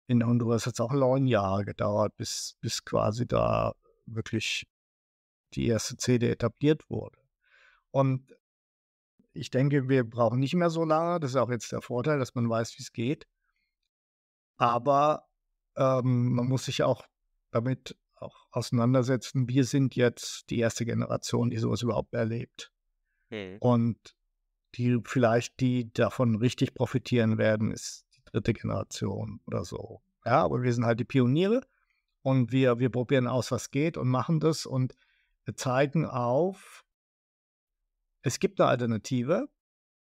[0.08, 3.74] in Honduras hat es auch neun Jahre gedauert, bis, bis quasi da
[4.06, 4.68] wirklich
[5.54, 7.18] die erste CD etabliert wurde.
[7.92, 8.36] Und
[9.34, 11.20] ich denke, wir brauchen nicht mehr so lange.
[11.20, 13.28] Das ist auch jetzt der Vorteil, dass man weiß, wie es geht.
[14.58, 15.28] Aber
[15.76, 17.06] ähm, man muss sich auch
[17.52, 19.50] damit auch auseinandersetzen.
[19.50, 22.72] Wir sind jetzt die erste Generation, die sowas überhaupt erlebt.
[23.30, 23.58] Hm.
[23.60, 24.16] Und
[24.76, 28.05] die vielleicht, die davon richtig profitieren werden, ist
[28.36, 30.02] dritte Generation oder so.
[30.26, 31.62] Ja, aber wir sind halt die Pioniere
[32.22, 34.96] und wir, wir probieren aus, was geht und machen das und
[35.56, 36.84] zeigen auf,
[38.24, 39.48] es gibt eine Alternative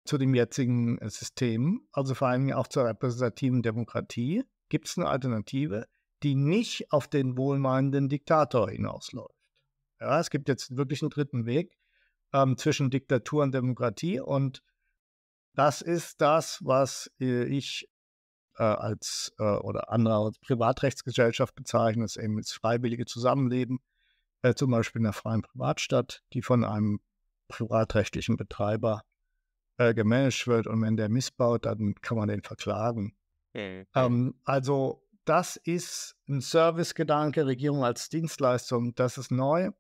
[0.05, 5.07] zu dem jetzigen äh, System, also vor allem auch zur repräsentativen Demokratie, gibt es eine
[5.07, 5.87] Alternative,
[6.23, 9.35] die nicht auf den wohlmeinenden Diktator hinausläuft.
[9.99, 11.77] Ja, es gibt jetzt wirklich einen dritten Weg
[12.33, 14.63] ähm, zwischen Diktatur und Demokratie und
[15.53, 17.89] das ist das, was äh, ich
[18.57, 23.79] äh, als äh, oder andere als Privatrechtsgesellschaft bezeichne, das eben das freiwillige Zusammenleben,
[24.41, 26.99] äh, zum Beispiel in einer freien Privatstadt, die von einem
[27.47, 29.03] privatrechtlichen Betreiber
[29.77, 33.15] äh, gemanagt wird und wenn der missbaut, dann kann man den verklagen.
[33.53, 33.85] Mhm.
[33.95, 39.71] Ähm, also das ist ein Servicegedanke, Regierung als Dienstleistung, das ist neu.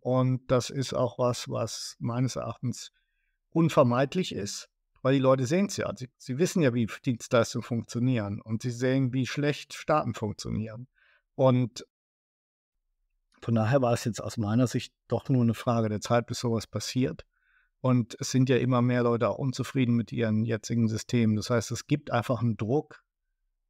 [0.00, 2.92] Und das ist auch was, was meines Erachtens
[3.50, 4.68] unvermeidlich ist,
[5.06, 5.88] weil die Leute sehen es ja.
[5.94, 10.88] Sie, sie wissen ja, wie Dienstleistungen funktionieren und sie sehen, wie schlecht Staaten funktionieren.
[11.36, 11.86] Und
[13.40, 16.40] von daher war es jetzt aus meiner Sicht doch nur eine Frage der Zeit, bis
[16.40, 17.24] sowas passiert.
[17.80, 21.36] Und es sind ja immer mehr Leute auch unzufrieden mit ihren jetzigen Systemen.
[21.36, 23.04] Das heißt, es gibt einfach einen Druck,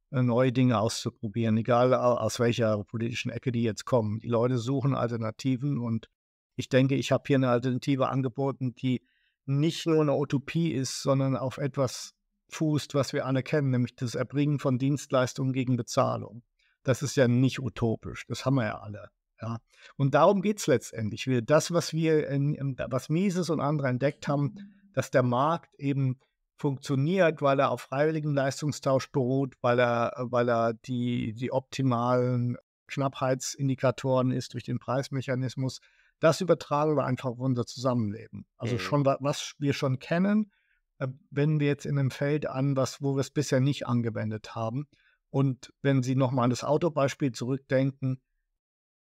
[0.09, 4.17] äh, neue Dinge auszuprobieren, egal aus welcher politischen Ecke die jetzt kommen.
[4.21, 6.09] Die Leute suchen Alternativen und
[6.55, 9.05] ich denke, ich habe hier eine Alternative angeboten, die
[9.47, 12.13] nicht nur eine Utopie ist, sondern auf etwas
[12.49, 16.43] fußt, was wir alle kennen, nämlich das Erbringen von Dienstleistungen gegen Bezahlung.
[16.83, 19.09] Das ist ja nicht utopisch, das haben wir ja alle.
[19.41, 19.59] Ja.
[19.97, 21.29] Und darum geht es letztendlich.
[21.43, 24.55] Das, was wir, in, was Mises und andere entdeckt haben,
[24.93, 26.19] dass der Markt eben
[26.55, 34.31] funktioniert, weil er auf freiwilligen Leistungstausch beruht, weil er, weil er die, die optimalen Knappheitsindikatoren
[34.31, 35.81] ist durch den Preismechanismus.
[36.19, 38.45] Das übertragen wir einfach auf unser Zusammenleben.
[38.57, 38.79] Also mhm.
[38.79, 40.51] schon, was wir schon kennen,
[40.99, 44.55] äh, wenden wir jetzt in einem Feld an, was, wo wir es bisher nicht angewendet
[44.55, 44.87] haben.
[45.29, 48.21] Und wenn Sie nochmal an das Autobeispiel zurückdenken,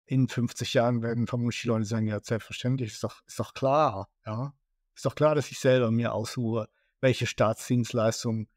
[0.06, 4.10] in 50 Jahren werden vermutlich die Leute sagen, ja, selbstverständlich, ist doch, ist doch klar,
[4.26, 4.54] ja.
[4.94, 6.68] Ist doch klar, dass ich selber mir aussuche,
[7.02, 8.48] welche Staatsdienstleistungen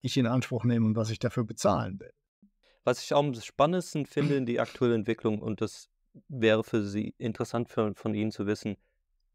[0.00, 2.12] ich in Anspruch nehme und was ich dafür bezahlen will.
[2.84, 5.88] Was ich auch am spannendsten finde in die aktuelle Entwicklung, und das
[6.28, 8.76] wäre für Sie interessant für, von Ihnen zu wissen,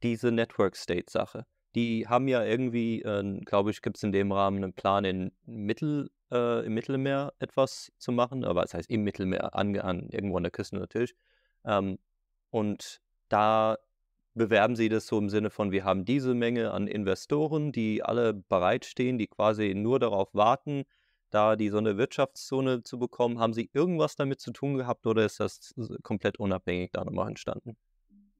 [0.03, 1.45] diese Network State Sache.
[1.75, 5.31] Die haben ja irgendwie, äh, glaube ich, gibt es in dem Rahmen einen Plan, in
[5.45, 10.37] Mittel, äh, im Mittelmeer etwas zu machen, aber das heißt im Mittelmeer, an, an irgendwo
[10.37, 11.15] an der Küste natürlich.
[11.63, 11.97] Ähm,
[12.49, 13.77] und da
[14.33, 18.33] bewerben sie das so im Sinne von, wir haben diese Menge an Investoren, die alle
[18.33, 20.85] bereitstehen, die quasi nur darauf warten,
[21.31, 23.39] da die so eine Wirtschaftszone zu bekommen.
[23.39, 25.73] Haben sie irgendwas damit zu tun gehabt oder ist das
[26.03, 27.75] komplett unabhängig da nochmal entstanden?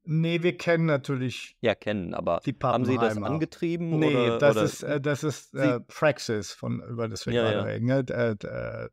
[0.04, 1.56] Nee, wir kennen natürlich.
[1.60, 3.98] Ja, kennen, aber haben Sie das angetrieben?
[4.00, 7.42] Nee, oder, das, oder Ist, äh, das ist äh, Praxis, von, über das wir ja,
[7.42, 7.62] gerade ja.
[7.62, 7.86] reden.
[7.86, 8.04] Ne?
[8.08, 8.88] Äh, äh,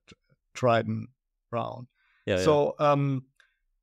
[0.53, 1.09] Trident
[1.49, 1.87] Brown.
[2.25, 2.93] Ja, so, ja.
[2.93, 3.28] Ähm,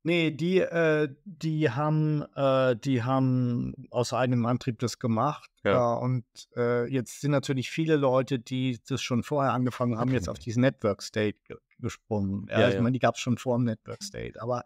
[0.07, 5.51] Nee, die, äh, die haben, äh, die haben aus eigenem Antrieb das gemacht.
[5.65, 5.97] Ja.
[5.97, 6.23] Äh, und
[6.55, 11.01] jetzt sind natürlich viele Leute, die das schon vorher angefangen haben, jetzt auf diesen Network
[11.01, 12.47] State ge gesprungen.
[12.49, 12.81] Ja, ja, ich ja.
[12.81, 14.41] meine, die gab es schon vor dem Network State.
[14.41, 14.63] Aber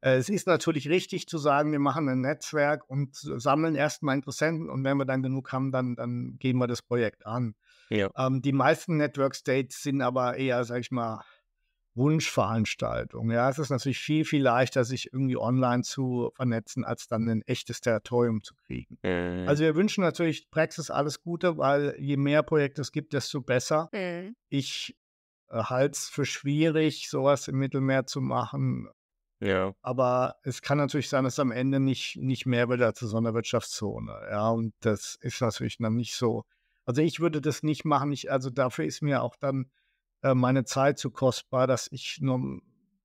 [0.00, 4.70] äh, es ist natürlich richtig zu sagen, wir machen ein Netzwerk und sammeln erstmal Interessenten
[4.70, 7.56] und wenn wir dann genug haben, dann, dann gehen wir das Projekt an.
[7.90, 8.10] Ja.
[8.16, 11.24] Ähm, die meisten Network States sind aber eher, sag ich mal,
[11.94, 13.30] Wunschveranstaltung.
[13.30, 17.42] Ja, es ist natürlich viel, viel leichter, sich irgendwie online zu vernetzen, als dann ein
[17.42, 18.98] echtes Territorium zu kriegen.
[19.02, 19.48] Mhm.
[19.48, 23.90] Also wir wünschen natürlich Praxis alles Gute, weil je mehr Projekte es gibt, desto besser.
[23.92, 24.34] Mhm.
[24.48, 24.96] Ich
[25.50, 28.88] äh, halte es für schwierig, sowas im Mittelmeer zu machen.
[29.40, 29.74] Ja.
[29.82, 34.12] Aber es kann natürlich sein, dass am Ende nicht, nicht mehr wird als eine Sonderwirtschaftszone.
[34.30, 36.44] Ja, und das ist natürlich dann nicht so.
[36.86, 38.12] Also ich würde das nicht machen.
[38.12, 39.70] Ich, also dafür ist mir auch dann
[40.24, 42.60] äh, meine Zeit zu kostbar, dass ich nur,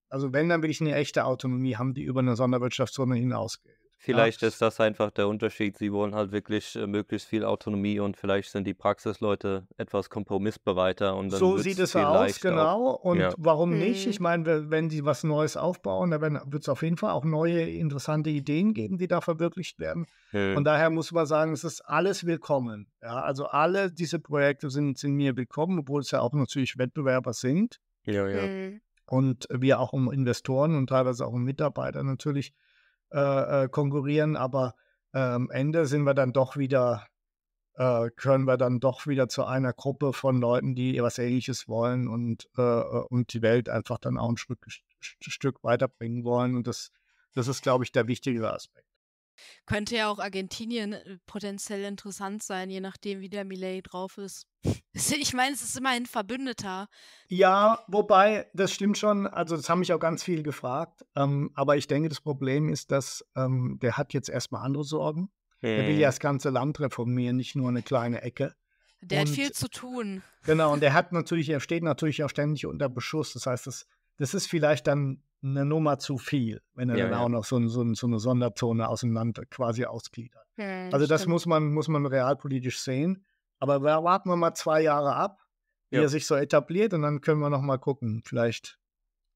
[0.10, 3.79] also wenn, dann will ich eine echte Autonomie haben, die über eine Sonderwirtschaftszone hinausgeht.
[4.02, 4.48] Vielleicht ja.
[4.48, 5.78] ist das einfach der Unterschied.
[5.78, 11.18] Sie wollen halt wirklich äh, möglichst viel Autonomie und vielleicht sind die Praxisleute etwas kompromissbereiter.
[11.18, 12.92] Und dann so sieht es aus, genau.
[12.92, 13.34] Und ja.
[13.38, 14.08] warum nicht?
[14.08, 14.24] Ich mhm.
[14.24, 18.30] meine, wenn sie was Neues aufbauen, dann wird es auf jeden Fall auch neue interessante
[18.30, 20.06] Ideen geben, die da verwirklicht werden.
[20.32, 20.54] Mhm.
[20.54, 22.88] Von daher muss man sagen, es ist alles willkommen.
[23.02, 27.34] Ja, also alle diese Projekte sind, sind mir willkommen, obwohl es ja auch natürlich Wettbewerber
[27.34, 27.82] sind.
[28.06, 28.48] Ja, ja.
[28.48, 28.80] Mhm.
[29.08, 32.54] Und wir auch um Investoren und teilweise auch um Mitarbeiter natürlich
[33.12, 34.76] äh, äh, konkurrieren, aber
[35.14, 37.08] äh, am Ende sind wir dann doch wieder,
[37.76, 42.08] äh, können wir dann doch wieder zu einer Gruppe von Leuten, die was Ähnliches wollen
[42.08, 44.60] und, äh, äh, und die Welt einfach dann auch ein Stück,
[45.00, 46.56] Stück weiterbringen wollen.
[46.56, 46.92] Und das,
[47.34, 48.88] das ist, glaube ich, der wichtigere Aspekt.
[49.66, 54.46] Könnte ja auch Argentinien äh, potenziell interessant sein, je nachdem, wie der Millet drauf ist.
[54.94, 56.88] Ich meine, es ist immerhin Verbündeter.
[57.28, 59.28] Ja, wobei, das stimmt schon.
[59.28, 61.06] Also, das haben mich auch ganz viele gefragt.
[61.16, 65.30] Ähm, aber ich denke, das Problem ist, dass ähm, der hat jetzt erstmal andere Sorgen.
[65.62, 65.76] Hm.
[65.76, 68.56] Der will ja das ganze Land reformieren, nicht nur eine kleine Ecke.
[69.02, 70.24] Der und, hat viel zu tun.
[70.44, 73.34] Genau, und der hat natürlich, er steht natürlich auch ständig unter Beschuss.
[73.34, 73.86] Das heißt, das,
[74.18, 77.20] das ist vielleicht dann eine Nummer zu viel, wenn er ja, dann ja.
[77.20, 80.46] auch noch so, so, so, eine Sonderzone aus dem Land quasi ausgliedert.
[80.58, 81.34] Ja, also das stimmt.
[81.34, 83.26] muss man, muss man realpolitisch sehen.
[83.60, 85.46] Aber warten wir mal zwei Jahre ab,
[85.90, 86.04] wie Ja.
[86.04, 88.22] er sich so etabliert und dann können wir noch mal gucken.
[88.26, 88.80] Vielleicht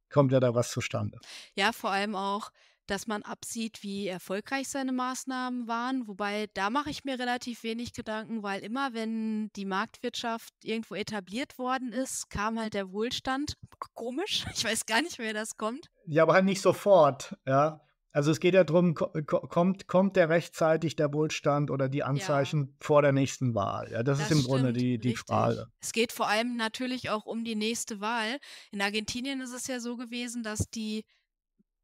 [0.09, 1.19] kommt ja da was zustande.
[1.55, 2.51] Ja, vor allem auch,
[2.87, 6.07] dass man absieht, wie erfolgreich seine Maßnahmen waren.
[6.07, 11.57] Wobei, da mache ich mir relativ wenig Gedanken, weil immer, wenn die Marktwirtschaft irgendwo etabliert
[11.57, 13.57] worden ist, kam halt der Wohlstand.
[13.93, 15.89] Komisch, ich weiß gar nicht, wer das kommt.
[16.05, 17.81] Ja, aber halt nicht sofort, ja.
[18.15, 23.01] Also es geht ja darum, kommt, kommt der rechtzeitig der Wohlstand oder die Anzeichen vor
[23.01, 23.91] der nächsten Wahl?
[23.91, 25.25] Ja, das, ist Das im Grunde stimmt, die, die richtig.
[25.27, 25.67] Frage.
[25.79, 28.37] Es geht vor allem natürlich auch um die nächste Wahl.
[28.71, 31.05] In Argentinien ist es ja so gewesen, dass die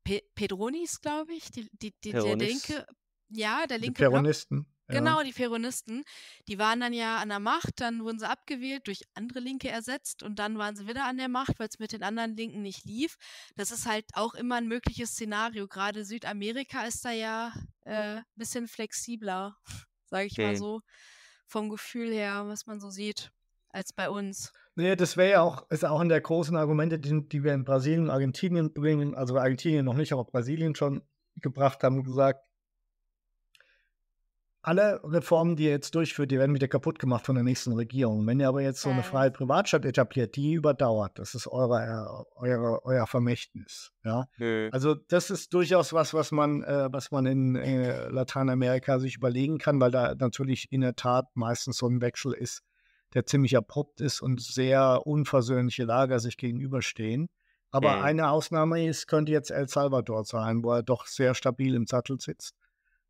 [0.03, 2.85] Pe Pedronis, glaube ich, die, die, die, der linke,
[3.29, 4.67] ja, der Die linke Block, Peronisten.
[4.89, 5.15] ja.
[5.15, 6.03] Genau, die Peronisten,
[6.47, 10.23] die waren dann ja an der Macht, dann wurden sie abgewählt, durch andere Linke ersetzt
[10.23, 12.85] und dann waren sie wieder an der Macht, weil es mit den anderen Linken nicht
[12.85, 13.17] lief.
[13.55, 15.67] Das ist halt auch immer ein mögliches Szenario.
[15.67, 17.53] Gerade Südamerika ist da ja
[17.85, 19.57] ein äh, bisschen flexibler,
[20.07, 20.55] sage ich mal Okay.
[20.55, 20.81] so,
[21.47, 23.31] vom Gefühl her, was man so sieht,
[23.69, 24.53] als bei uns.
[24.79, 27.65] Nee, das wäre ja auch, ist auch in der großen Argumente, die, die wir in
[27.65, 31.01] Brasilien und Argentinien bringen, also Argentinien noch nicht, aber Brasilien schon
[31.41, 32.45] gebracht haben, gesagt,
[34.61, 38.25] alle Reformen, die ihr jetzt durchführt, die werden wieder kaputt gemacht von der nächsten Regierung.
[38.25, 42.85] Wenn ihr aber jetzt so eine freie Privatstadt etabliert, die überdauert, das ist eure, eure,
[42.85, 43.91] euer Vermächtnis.
[44.05, 44.27] Ja?
[44.37, 44.69] Nö.
[44.71, 49.57] Also das ist durchaus was, was man, äh, was man in äh, Lateinamerika sich überlegen
[49.57, 52.63] kann, weil da natürlich in der Tat meistens so ein Wechsel ist,
[53.13, 57.27] der ziemlich abrupt ist und sehr unversöhnliche Lager sich gegenüberstehen.
[57.71, 58.03] Aber Mhm.
[58.03, 62.19] eine Ausnahme ist, könnte jetzt El Salvador sein, wo er doch sehr stabil im Sattel
[62.19, 62.55] sitzt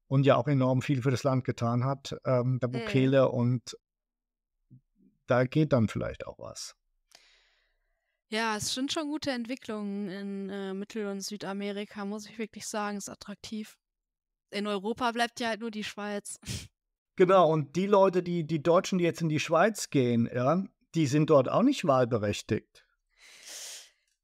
[0.08, 2.74] und ja auch enorm viel für das Land getan hat, ähm, der Mhm.
[2.80, 3.78] Bukele und
[5.28, 6.76] da geht dann vielleicht auch was.
[8.32, 12.98] Ja, es sind schon gute Entwicklungen in äh, Mittel- und Südamerika, muss ich wirklich sagen,
[12.98, 13.76] ist attraktiv.
[14.52, 16.40] In Europa bleibt ja halt nur die Schweiz.
[17.20, 20.64] Genau, und die Leute, die, die Deutschen, die jetzt in die Schweiz gehen, ja,
[20.96, 22.86] die sind dort auch nicht wahlberechtigt.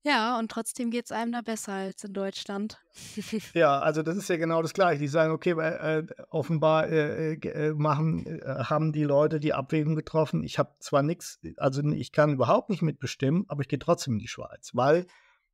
[0.04, 2.80] Ja, und trotzdem geht es einem da besser als in Deutschland.
[3.54, 5.02] Ja, also das ist ja genau das Gleiche.
[5.02, 9.96] Die sagen, okay, äh, äh, offenbar äh, äh, machen, äh, haben die Leute die Abwägung
[9.96, 10.42] getroffen.
[10.42, 14.20] Ich habe zwar nichts, also ich kann überhaupt nicht mitbestimmen, aber ich gehe trotzdem in
[14.20, 15.06] die Schweiz, weil,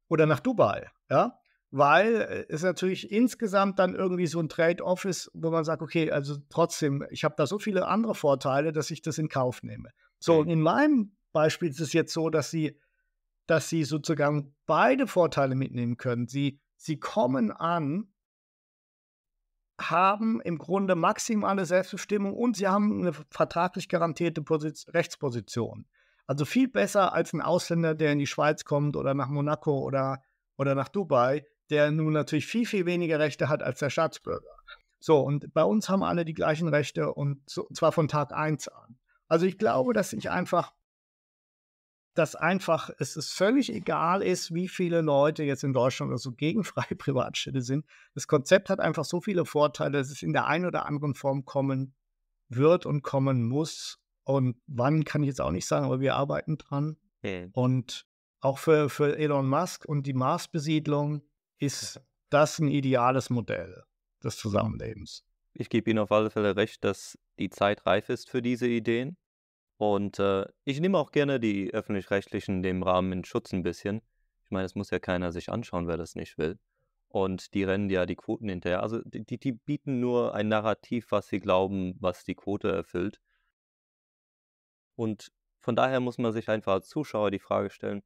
[0.09, 1.40] oder nach Dubai, ja,
[1.72, 6.11] weil äh, es natürlich insgesamt dann irgendwie so ein Trade-off ist, wo man sagt, okay,
[6.11, 9.89] also trotzdem, ich habe da so viele andere Vorteile, dass ich das in Kauf nehme.
[10.19, 10.39] So, Mhm.
[10.39, 12.78] und in meinem Beispiel ist es jetzt so, dass sie,
[13.47, 16.28] dass sie sozusagen beide Vorteile mitnehmen können.
[16.28, 18.13] Sie, sie kommen an,
[19.80, 25.88] haben im Grunde maximale Selbstbestimmung und sie haben eine vertraglich garantierte Posiz Rechtsposition.
[26.28, 30.22] Also viel besser als ein Ausländer, der in die Schweiz kommt oder nach Monaco oder,
[30.55, 34.55] oder nach Dubai, der nun natürlich viel, viel weniger Rechte hat als der Staatsbürger.
[34.99, 38.67] So, und bei uns haben alle die gleichen Rechte und so, zwar von Tag 1
[38.67, 38.99] an.
[39.28, 40.74] Also ich glaube, dass ich einfach,
[42.13, 46.34] dass einfach es ist völlig egal ist, wie viele Leute jetzt in Deutschland oder so
[46.34, 47.86] gegen freie Privatstädte sind.
[48.13, 51.45] Das Konzept hat einfach so viele Vorteile, dass es in der einen oder anderen Form
[51.45, 51.95] kommen
[52.49, 53.97] wird und kommen muss.
[54.24, 56.97] Und wann kann ich jetzt auch nicht sagen, aber wir arbeiten dran.
[57.24, 57.49] Mhm.
[57.53, 58.05] Und
[58.41, 61.22] auch für, für Elon Musk und die Marsbesiedlung
[61.62, 63.84] ist das ein ideales Modell
[64.24, 65.24] des Zusammenlebens.
[65.53, 69.16] Ich gebe Ihnen auf alle Fälle recht, dass die Zeit reif ist für diese Ideen.
[69.78, 74.01] Und äh, ich nehme auch gerne die öffentlich-rechtlichen in dem Rahmen in Schutz ein bisschen.
[74.43, 76.57] Ich meine, es muss ja keiner sich anschauen, wer das nicht will.
[77.09, 78.82] Und die rennen ja die Quoten hinterher.
[78.82, 83.20] Also die, die- die bieten nur ein Narrativ, was sie glauben, was die Quote erfüllt.
[84.95, 88.01] Und von daher muss man sich einfach als Zuschauer die Frage stellen,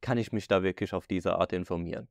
[0.00, 2.08] kann ich mich da wirklich auf diese Art informieren?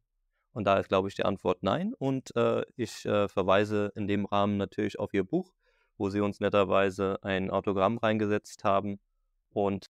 [0.56, 1.94] Und da ist, glaube ich, die Antwort nein.
[1.94, 5.54] Und äh, ich äh, verweise in dem Rahmen natürlich auf Ihr Buch,
[5.98, 9.02] wo Sie uns netterweise ein Autogramm reingesetzt haben.
[9.50, 9.88] Und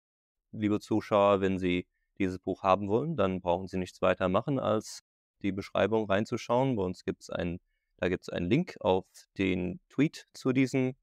[0.53, 1.87] liebe Zuschauer, wenn Sie
[2.19, 5.01] dieses Buch haben wollen, dann brauchen Sie nichts weiter machen, als
[5.41, 6.77] die Beschreibung reinzuschauen.
[6.77, 7.59] Bei uns gibt es einen,
[7.97, 9.07] da gibt es einen Link auf
[9.39, 10.95] den Tweet zu, diesen,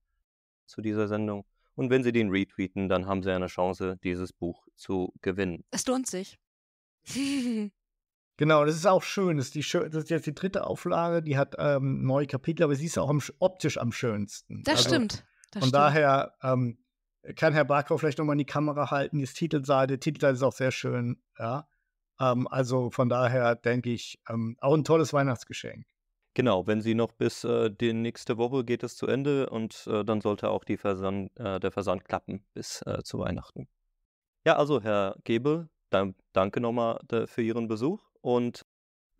[0.67, 1.45] zu dieser Sendung.
[1.73, 5.63] Und wenn Sie den retweeten, dann haben Sie eine Chance, dieses Buch zu gewinnen.
[5.71, 6.37] Es lohnt sich.
[8.37, 9.37] Genau, das ist auch schön.
[9.37, 12.75] Das ist, die, das ist jetzt die dritte Auflage, die hat ähm, neue Kapitel, aber
[12.75, 14.61] sie ist auch am, sch- optisch am schönsten.
[14.63, 15.25] Das Also stimmt.
[15.51, 15.73] Das Von stimmt.
[15.73, 16.77] daher ähm,
[17.35, 19.97] kann Herr Barkow vielleicht nochmal in die Kamera halten, die Titelseite.
[19.97, 21.21] Die Titelseite ist auch sehr schön.
[21.39, 21.67] Ja.
[22.19, 25.85] Ähm, also von daher denke ich, ähm, auch ein tolles Weihnachtsgeschenk.
[26.35, 30.05] Genau, wenn Sie noch bis äh, die nächste Woche geht es zu Ende und äh,
[30.05, 33.67] dann sollte auch die Versand, äh, der Versand klappen bis äh, zu Weihnachten.
[34.45, 38.65] Ja, also Herr Gebel, dann, danke nochmal äh, für Ihren Besuch und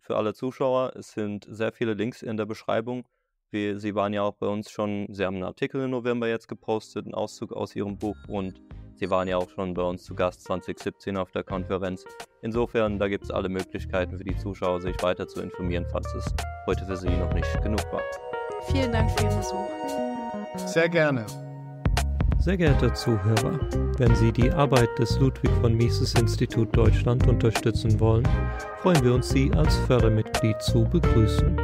[0.00, 3.06] für alle Zuschauer, es sind sehr viele Links in der Beschreibung
[3.50, 6.46] Wir, Sie waren ja auch bei uns schon, Sie haben einen Artikel im November jetzt
[6.46, 8.60] gepostet, einen Auszug aus Ihrem Buch und
[8.96, 12.04] Sie waren ja auch schon bei uns zu Gast 2017 auf der Konferenz.
[12.42, 16.26] Insofern, da gibt es alle Möglichkeiten für die Zuschauer, sich weiter zu informieren, falls es
[16.66, 18.02] heute für Sie noch nicht genug war.
[18.70, 20.66] Vielen Dank für Ihren Besuch.
[20.66, 21.24] Sehr gerne.
[22.40, 23.58] Sehr geehrte Zuhörer,
[23.98, 28.26] wenn Sie die Arbeit des Ludwig von Mises Institut Deutschland unterstützen wollen,
[28.80, 31.60] freuen wir uns, Sie als Fördermitglied zu begrüßen.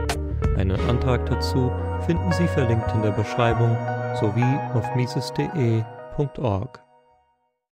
[0.56, 1.70] Einen Antrag dazu
[2.06, 3.76] finden Sie verlinkt in der Beschreibung
[4.20, 6.83] sowie auf mises.de.org.